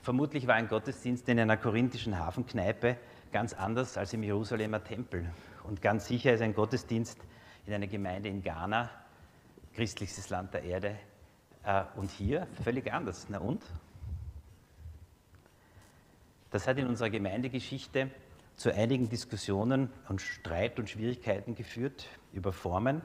Vermutlich 0.02 0.48
war 0.48 0.56
ein 0.56 0.70
Gottesdienst 0.70 1.28
in 1.28 1.42
einer 1.42 1.58
korinthischen 1.58 2.18
Hafenkneipe 2.18 2.96
ganz 3.34 3.54
anders 3.54 3.98
als 3.98 4.14
im 4.14 4.24
Jerusalemer 4.24 4.82
Tempel. 4.82 5.30
Und 5.66 5.82
ganz 5.82 6.08
sicher 6.08 6.32
ist 6.32 6.42
ein 6.42 6.54
Gottesdienst 6.54 7.20
in 7.66 7.74
einer 7.74 7.88
Gemeinde 7.88 8.30
in 8.30 8.42
Ghana 8.42 8.90
christlichstes 9.78 10.32
Land 10.32 10.56
der 10.56 10.64
Erde. 10.64 10.98
Äh, 11.64 11.84
und 11.96 12.10
hier 12.10 12.48
völlig 12.64 12.92
anders. 12.92 13.28
Na 13.30 13.38
und? 13.38 13.64
Das 16.50 16.68
hat 16.68 16.80
in 16.80 16.88
unserer 16.88 17.12
Gemeindegeschichte 17.12 18.10
zu 18.56 18.74
einigen 18.74 19.08
Diskussionen 19.08 19.92
und 20.10 20.20
Streit 20.20 20.80
und 20.80 20.90
Schwierigkeiten 20.90 21.54
geführt 21.54 22.08
über 22.34 22.52
Formen. 22.52 23.04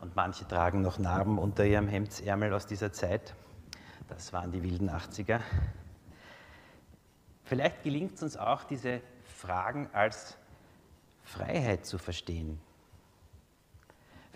Und 0.00 0.16
manche 0.16 0.46
tragen 0.48 0.82
noch 0.82 0.98
Narben 0.98 1.38
unter 1.38 1.64
ihrem 1.64 1.86
Hemdsärmel 1.86 2.52
aus 2.52 2.66
dieser 2.66 2.92
Zeit. 2.92 3.36
Das 4.08 4.32
waren 4.32 4.50
die 4.50 4.64
wilden 4.64 4.90
80er. 4.90 5.40
Vielleicht 7.44 7.84
gelingt 7.84 8.14
es 8.14 8.24
uns 8.24 8.36
auch, 8.36 8.64
diese 8.64 9.00
Fragen 9.22 9.88
als 9.92 10.36
Freiheit 11.22 11.86
zu 11.86 11.96
verstehen. 11.96 12.60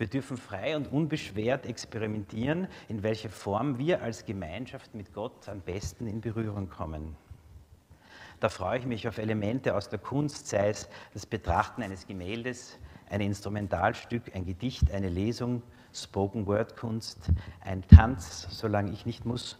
Wir 0.01 0.07
dürfen 0.07 0.35
frei 0.35 0.75
und 0.75 0.91
unbeschwert 0.91 1.67
experimentieren, 1.67 2.67
in 2.87 3.03
welcher 3.03 3.29
Form 3.29 3.77
wir 3.77 4.01
als 4.01 4.25
Gemeinschaft 4.25 4.95
mit 4.95 5.13
Gott 5.13 5.47
am 5.47 5.61
besten 5.61 6.07
in 6.07 6.21
Berührung 6.21 6.69
kommen. 6.69 7.15
Da 8.39 8.49
freue 8.49 8.79
ich 8.79 8.87
mich 8.87 9.07
auf 9.07 9.19
Elemente 9.19 9.75
aus 9.75 9.89
der 9.89 9.99
Kunst, 9.99 10.47
sei 10.47 10.69
es 10.69 10.89
das 11.13 11.27
Betrachten 11.27 11.83
eines 11.83 12.07
Gemäldes, 12.07 12.79
ein 13.11 13.21
Instrumentalstück, 13.21 14.35
ein 14.35 14.43
Gedicht, 14.43 14.89
eine 14.89 15.07
Lesung, 15.07 15.61
Spoken 15.93 16.47
Word 16.47 16.75
Kunst, 16.77 17.29
ein 17.63 17.87
Tanz, 17.87 18.47
solange 18.49 18.93
ich 18.93 19.05
nicht 19.05 19.27
muss. 19.27 19.59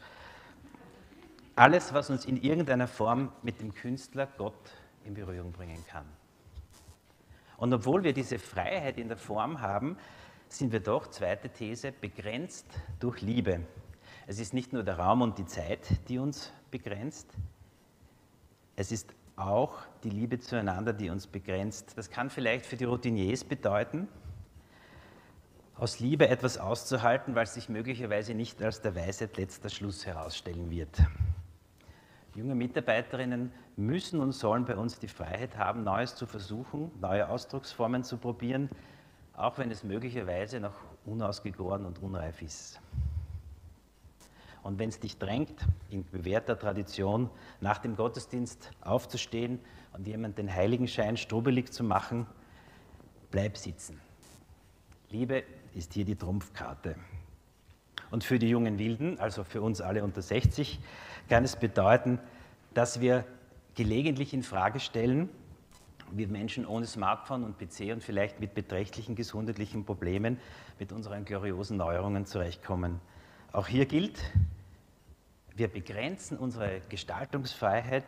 Alles, 1.56 1.94
was 1.94 2.10
uns 2.10 2.26
in 2.26 2.42
irgendeiner 2.42 2.88
Form 2.88 3.32
mit 3.44 3.62
dem 3.62 3.76
Künstler 3.76 4.28
Gott 4.40 4.72
in 5.06 5.14
Berührung 5.14 5.52
bringen 5.52 5.86
kann. 5.88 6.06
Und 7.58 7.72
obwohl 7.76 8.04
wir 8.04 8.14
diese 8.14 8.40
Freiheit 8.40 8.98
in 8.98 9.08
der 9.08 9.18
Form 9.18 9.62
haben, 9.62 9.98
sind 10.54 10.72
wir 10.72 10.80
doch, 10.80 11.08
zweite 11.08 11.50
These, 11.50 11.92
begrenzt 11.92 12.68
durch 13.00 13.22
Liebe. 13.22 13.62
Es 14.28 14.40
ist 14.40 14.54
nicht 14.54 14.74
nur 14.74 14.84
der 14.84 15.00
Raum 15.00 15.22
und 15.22 15.38
die 15.38 15.46
Zeit, 15.46 16.08
die 16.10 16.20
uns 16.20 16.52
begrenzt, 16.70 17.28
es 18.76 18.92
ist 18.92 19.14
auch 19.36 19.80
die 20.04 20.10
Liebe 20.10 20.40
zueinander, 20.40 20.94
die 20.94 21.10
uns 21.10 21.28
begrenzt. 21.28 21.98
Das 21.98 22.10
kann 22.10 22.30
vielleicht 22.30 22.66
für 22.66 22.78
die 22.78 22.86
Routiniers 22.86 23.44
bedeuten, 23.44 24.08
aus 25.76 26.00
Liebe 26.00 26.28
etwas 26.30 26.58
auszuhalten, 26.58 27.34
weil 27.36 27.48
sich 27.48 27.70
möglicherweise 27.70 28.34
nicht 28.34 28.62
als 28.62 28.82
der 28.82 28.96
Weisheit 28.96 29.38
letzter 29.38 29.70
Schluss 29.70 30.06
herausstellen 30.06 30.70
wird. 30.70 31.02
Junge 32.36 32.56
Mitarbeiterinnen 32.56 33.52
müssen 33.76 34.20
und 34.20 34.32
sollen 34.32 34.66
bei 34.66 34.78
uns 34.78 35.00
die 35.00 35.08
Freiheit 35.08 35.58
haben, 35.58 35.84
Neues 35.84 36.16
zu 36.16 36.26
versuchen, 36.26 36.92
neue 37.02 37.28
Ausdrucksformen 37.28 38.04
zu 38.04 38.18
probieren, 38.18 38.70
auch 39.42 39.58
wenn 39.58 39.72
es 39.72 39.84
möglicherweise 39.84 40.60
noch 40.60 40.76
unausgegoren 41.06 41.86
und 41.86 42.02
unreif 42.02 42.42
ist. 42.42 42.80
Und 44.64 44.78
wenn 44.78 44.90
es 44.90 45.00
dich 45.00 45.18
drängt, 45.18 45.66
in 45.90 46.06
bewährter 46.06 46.58
Tradition 46.58 47.30
nach 47.60 47.80
dem 47.80 47.96
Gottesdienst 47.96 48.70
aufzustehen 48.82 49.60
und 49.94 50.06
jemand 50.06 50.38
den 50.38 50.54
Heiligenschein 50.54 51.18
strubbelig 51.18 51.72
zu 51.72 51.84
machen, 51.84 52.28
bleib 53.32 53.58
sitzen. 53.58 54.00
Liebe 55.10 55.44
ist 55.74 55.94
hier 55.94 56.06
die 56.06 56.16
Trumpfkarte. 56.16 56.96
Und 58.12 58.24
für 58.24 58.38
die 58.38 58.50
jungen 58.50 58.78
Wilden, 58.78 59.20
also 59.20 59.44
für 59.44 59.62
uns 59.62 59.82
alle 59.82 60.04
unter 60.04 60.22
60, 60.22 60.80
kann 61.30 61.44
es 61.44 61.56
bedeuten, 61.56 62.20
dass 62.74 63.02
wir 63.02 63.26
gelegentlich 63.74 64.34
in 64.34 64.44
Frage 64.44 64.80
stellen, 64.80 65.30
wie 66.12 66.26
Menschen 66.28 66.66
ohne 66.66 66.86
Smartphone 66.86 67.44
und 67.44 67.58
PC 67.58 67.92
und 67.94 68.04
vielleicht 68.04 68.40
mit 68.40 68.54
beträchtlichen 68.54 69.16
gesundheitlichen 69.16 69.86
Problemen 69.86 70.38
mit 70.80 70.92
unseren 70.92 71.26
gloriosen 71.26 71.78
Neuerungen 71.78 72.26
zurechtkommen. 72.26 73.00
Auch 73.52 73.68
hier 73.68 73.86
gilt, 73.86 74.20
wir 75.56 75.68
begrenzen 75.68 76.38
unsere 76.38 76.82
Gestaltungsfreiheit 76.90 78.06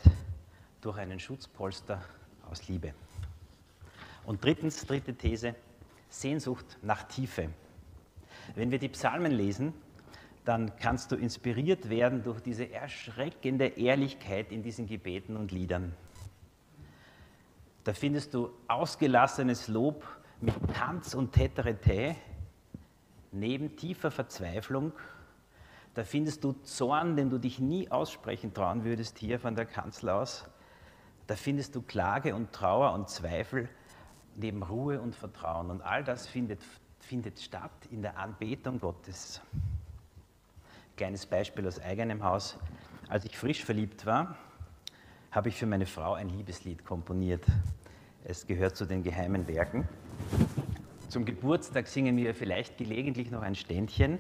durch 0.81 0.97
einen 0.97 1.19
Schutzpolster 1.19 2.01
aus 2.49 2.67
Liebe. 2.67 2.93
Und 4.25 4.43
drittens, 4.43 4.85
dritte 4.85 5.13
These, 5.13 5.55
Sehnsucht 6.09 6.77
nach 6.81 7.03
Tiefe. 7.03 7.49
Wenn 8.55 8.71
wir 8.71 8.79
die 8.79 8.89
Psalmen 8.89 9.31
lesen, 9.31 9.73
dann 10.45 10.75
kannst 10.77 11.11
du 11.11 11.15
inspiriert 11.15 11.89
werden 11.89 12.23
durch 12.23 12.41
diese 12.41 12.69
erschreckende 12.71 13.67
Ehrlichkeit 13.67 14.51
in 14.51 14.61
diesen 14.61 14.87
Gebeten 14.87 15.37
und 15.37 15.51
Liedern. 15.51 15.93
Da 17.83 17.93
findest 17.93 18.33
du 18.33 18.49
ausgelassenes 18.67 19.67
Lob 19.67 20.05
mit 20.39 20.55
Tanz 20.73 21.13
und 21.13 21.33
Teterete 21.33 22.15
neben 23.31 23.75
tiefer 23.75 24.09
Verzweiflung. 24.09 24.93
Da 25.93 26.03
findest 26.03 26.43
du 26.43 26.53
Zorn, 26.63 27.15
den 27.15 27.29
du 27.29 27.37
dich 27.37 27.59
nie 27.59 27.91
aussprechen 27.91 28.53
trauen 28.53 28.83
würdest 28.83 29.17
hier 29.17 29.39
von 29.39 29.55
der 29.55 29.65
Kanzel 29.65 30.09
aus. 30.09 30.45
Da 31.27 31.35
findest 31.35 31.75
du 31.75 31.81
Klage 31.81 32.35
und 32.35 32.51
Trauer 32.53 32.93
und 32.93 33.09
Zweifel 33.09 33.69
neben 34.35 34.63
Ruhe 34.63 35.01
und 35.01 35.15
Vertrauen. 35.15 35.69
Und 35.69 35.81
all 35.81 36.03
das 36.03 36.25
findet, 36.25 36.61
findet 36.99 37.39
statt 37.39 37.71
in 37.91 38.01
der 38.01 38.17
Anbetung 38.17 38.79
Gottes. 38.79 39.41
Kleines 40.95 41.25
Beispiel 41.25 41.67
aus 41.67 41.79
eigenem 41.79 42.23
Haus. 42.23 42.57
Als 43.09 43.25
ich 43.25 43.37
frisch 43.37 43.63
verliebt 43.63 44.05
war, 44.05 44.37
habe 45.33 45.49
ich 45.49 45.55
für 45.55 45.65
meine 45.65 45.87
Frau 45.87 46.13
ein 46.13 46.29
Liebeslied 46.29 46.85
komponiert. 46.85 47.43
Es 48.23 48.45
gehört 48.45 48.77
zu 48.77 48.85
den 48.85 49.01
geheimen 49.01 49.47
Werken. 49.47 49.89
Zum 51.09 51.25
Geburtstag 51.25 51.87
singen 51.87 52.15
wir 52.17 52.35
vielleicht 52.35 52.77
gelegentlich 52.77 53.31
noch 53.31 53.41
ein 53.41 53.55
Ständchen, 53.55 54.19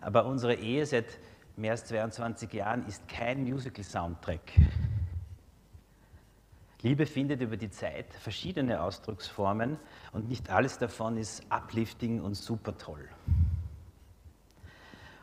aber 0.00 0.24
unsere 0.24 0.54
Ehe 0.54 0.86
seit 0.86 1.18
mehr 1.56 1.72
als 1.72 1.84
22 1.86 2.52
Jahren 2.52 2.86
ist 2.86 3.08
kein 3.08 3.42
Musical-Soundtrack. 3.42 4.52
Liebe 6.82 7.06
findet 7.06 7.40
über 7.40 7.56
die 7.56 7.70
Zeit 7.70 8.14
verschiedene 8.14 8.82
Ausdrucksformen 8.82 9.78
und 10.12 10.28
nicht 10.28 10.48
alles 10.50 10.78
davon 10.78 11.16
ist 11.16 11.42
uplifting 11.50 12.20
und 12.20 12.34
super 12.34 12.78
toll. 12.78 13.08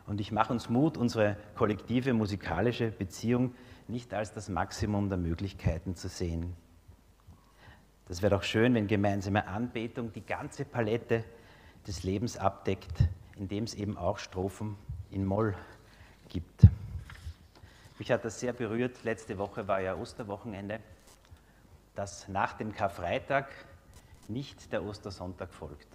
Und 0.06 0.20
ich 0.20 0.32
mache 0.32 0.52
uns 0.52 0.68
Mut, 0.68 0.98
unsere 0.98 1.36
kollektive 1.54 2.12
musikalische 2.12 2.90
Beziehung 2.90 3.54
nicht 3.90 4.14
als 4.14 4.32
das 4.32 4.48
Maximum 4.48 5.08
der 5.08 5.18
Möglichkeiten 5.18 5.96
zu 5.96 6.08
sehen. 6.08 6.56
Das 8.06 8.22
wäre 8.22 8.34
doch 8.34 8.42
schön, 8.42 8.74
wenn 8.74 8.86
gemeinsame 8.86 9.46
Anbetung 9.46 10.12
die 10.12 10.24
ganze 10.24 10.64
Palette 10.64 11.24
des 11.86 12.02
Lebens 12.02 12.36
abdeckt, 12.36 13.08
indem 13.36 13.64
es 13.64 13.74
eben 13.74 13.96
auch 13.96 14.18
Strophen 14.18 14.76
in 15.10 15.24
Moll 15.24 15.54
gibt. 16.28 16.66
Mich 17.98 18.10
hat 18.10 18.24
das 18.24 18.40
sehr 18.40 18.52
berührt. 18.52 19.04
Letzte 19.04 19.38
Woche 19.38 19.68
war 19.68 19.80
ja 19.80 19.94
Osterwochenende, 19.94 20.80
dass 21.94 22.28
nach 22.28 22.54
dem 22.54 22.72
Karfreitag 22.72 23.46
nicht 24.28 24.72
der 24.72 24.82
Ostersonntag 24.82 25.52
folgt. 25.52 25.88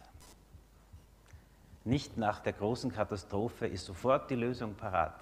Nicht 1.84 2.18
nach 2.18 2.40
der 2.40 2.54
großen 2.54 2.92
Katastrophe 2.92 3.68
ist 3.68 3.86
sofort 3.86 4.30
die 4.30 4.36
Lösung 4.36 4.76
parat. 4.76 5.20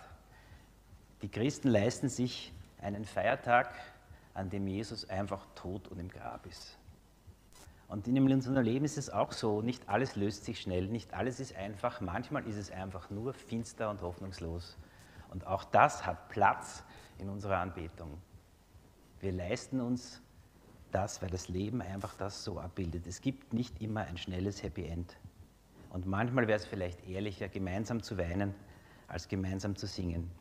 Die 1.21 1.29
Christen 1.29 1.69
leisten 1.69 2.09
sich 2.09 2.53
einen 2.83 3.05
Feiertag, 3.05 3.73
an 4.33 4.49
dem 4.49 4.67
Jesus 4.67 5.09
einfach 5.09 5.45
tot 5.55 5.87
und 5.87 5.99
im 5.99 6.09
Grab 6.09 6.45
ist. 6.45 6.77
Und 7.87 8.07
in 8.07 8.31
unserem 8.31 8.63
Leben 8.63 8.85
ist 8.85 8.97
es 8.97 9.09
auch 9.09 9.31
so, 9.31 9.61
nicht 9.61 9.87
alles 9.87 10.15
löst 10.15 10.45
sich 10.45 10.59
schnell, 10.59 10.87
nicht 10.87 11.13
alles 11.13 11.39
ist 11.39 11.55
einfach, 11.55 12.01
manchmal 12.01 12.47
ist 12.47 12.57
es 12.57 12.71
einfach 12.71 13.09
nur 13.09 13.33
finster 13.33 13.89
und 13.89 14.01
hoffnungslos. 14.01 14.77
Und 15.29 15.45
auch 15.45 15.63
das 15.63 16.05
hat 16.05 16.29
Platz 16.29 16.83
in 17.19 17.29
unserer 17.29 17.59
Anbetung. 17.59 18.19
Wir 19.19 19.31
leisten 19.31 19.79
uns 19.79 20.21
das, 20.91 21.21
weil 21.21 21.29
das 21.29 21.47
Leben 21.49 21.81
einfach 21.81 22.15
das 22.15 22.43
so 22.43 22.59
abbildet. 22.59 23.07
Es 23.07 23.21
gibt 23.21 23.53
nicht 23.53 23.81
immer 23.81 24.01
ein 24.01 24.17
schnelles 24.17 24.63
Happy 24.63 24.85
End. 24.85 25.17
Und 25.89 26.07
manchmal 26.07 26.47
wäre 26.47 26.57
es 26.57 26.65
vielleicht 26.65 27.07
ehrlicher, 27.07 27.47
gemeinsam 27.47 28.01
zu 28.01 28.17
weinen, 28.17 28.55
als 29.07 29.27
gemeinsam 29.27 29.75
zu 29.75 29.85
singen. 29.85 30.31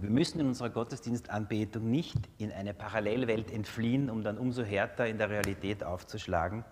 Wir 0.00 0.10
müssen 0.10 0.40
in 0.40 0.48
unserer 0.48 0.70
Gottesdienstanbetung 0.70 1.88
nicht 1.88 2.16
in 2.38 2.50
eine 2.52 2.74
Parallelwelt 2.74 3.50
entfliehen, 3.50 4.10
um 4.10 4.22
dann 4.22 4.38
umso 4.38 4.62
härter 4.62 5.06
in 5.06 5.18
der 5.18 5.30
Realität 5.30 5.84
aufzuschlagen. 5.84 6.64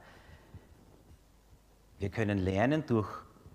Wir 1.98 2.10
können 2.10 2.38
lernen 2.38 2.84
durch 2.86 3.08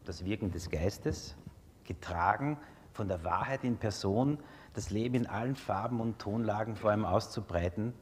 das 0.05 0.23
Wirken 0.23 0.51
des 0.51 0.69
Geistes, 0.69 1.35
getragen 1.83 2.57
von 2.93 3.09
der 3.09 3.23
Wahrheit 3.25 3.65
in 3.65 3.77
Person, 3.77 4.39
das 4.73 4.89
Leben 4.89 5.15
in 5.15 5.27
allen 5.27 5.55
Farben 5.55 5.99
und 5.99 6.17
Tonlagen 6.17 6.75
vor 6.75 6.91
allem 6.91 7.05
auszubreiten. 7.05 7.93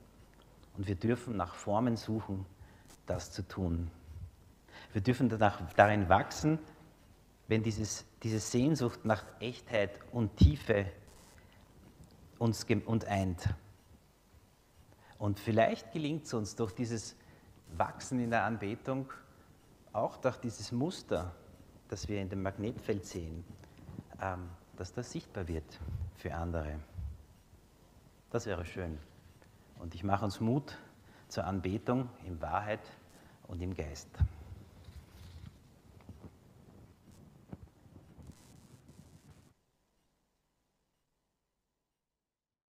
Und 0.77 0.87
wir 0.87 0.95
dürfen 0.95 1.35
nach 1.35 1.55
Formen 1.55 1.97
suchen, 1.97 2.45
das 3.07 3.31
zu 3.31 3.47
tun. 3.47 3.89
Wir 4.93 5.01
dürfen 5.01 5.29
danach, 5.29 5.61
darin 5.75 6.09
wachsen, 6.09 6.59
wenn 7.47 7.63
dieses, 7.63 8.05
diese 8.23 8.39
Sehnsucht 8.39 9.03
nach 9.03 9.23
Echtheit 9.39 9.99
und 10.11 10.37
Tiefe 10.37 10.85
uns 12.39 12.65
und 12.85 13.05
eint. 13.05 13.53
Und 15.17 15.39
vielleicht 15.39 15.91
gelingt 15.91 16.25
es 16.25 16.33
uns 16.33 16.55
durch 16.55 16.73
dieses 16.73 17.15
Wachsen 17.77 18.19
in 18.19 18.29
der 18.29 18.43
Anbetung, 18.43 19.11
auch 19.93 20.17
durch 20.17 20.37
dieses 20.37 20.71
Muster, 20.71 21.33
das 21.87 22.07
wir 22.07 22.21
in 22.21 22.29
dem 22.29 22.41
Magnetfeld 22.41 23.05
sehen, 23.05 23.43
ähm, 24.21 24.49
dass 24.75 24.93
das 24.93 25.11
sichtbar 25.11 25.47
wird 25.47 25.79
für 26.15 26.33
andere. 26.33 26.79
Das 28.29 28.45
wäre 28.45 28.65
schön. 28.65 28.97
Und 29.79 29.95
ich 29.95 30.03
mache 30.03 30.25
uns 30.25 30.39
Mut, 30.39 30.77
zur 31.27 31.45
Anbetung 31.45 32.09
in 32.25 32.41
Wahrheit 32.41 32.81
und 33.47 33.61
im 33.61 33.73
Geist. 33.73 34.09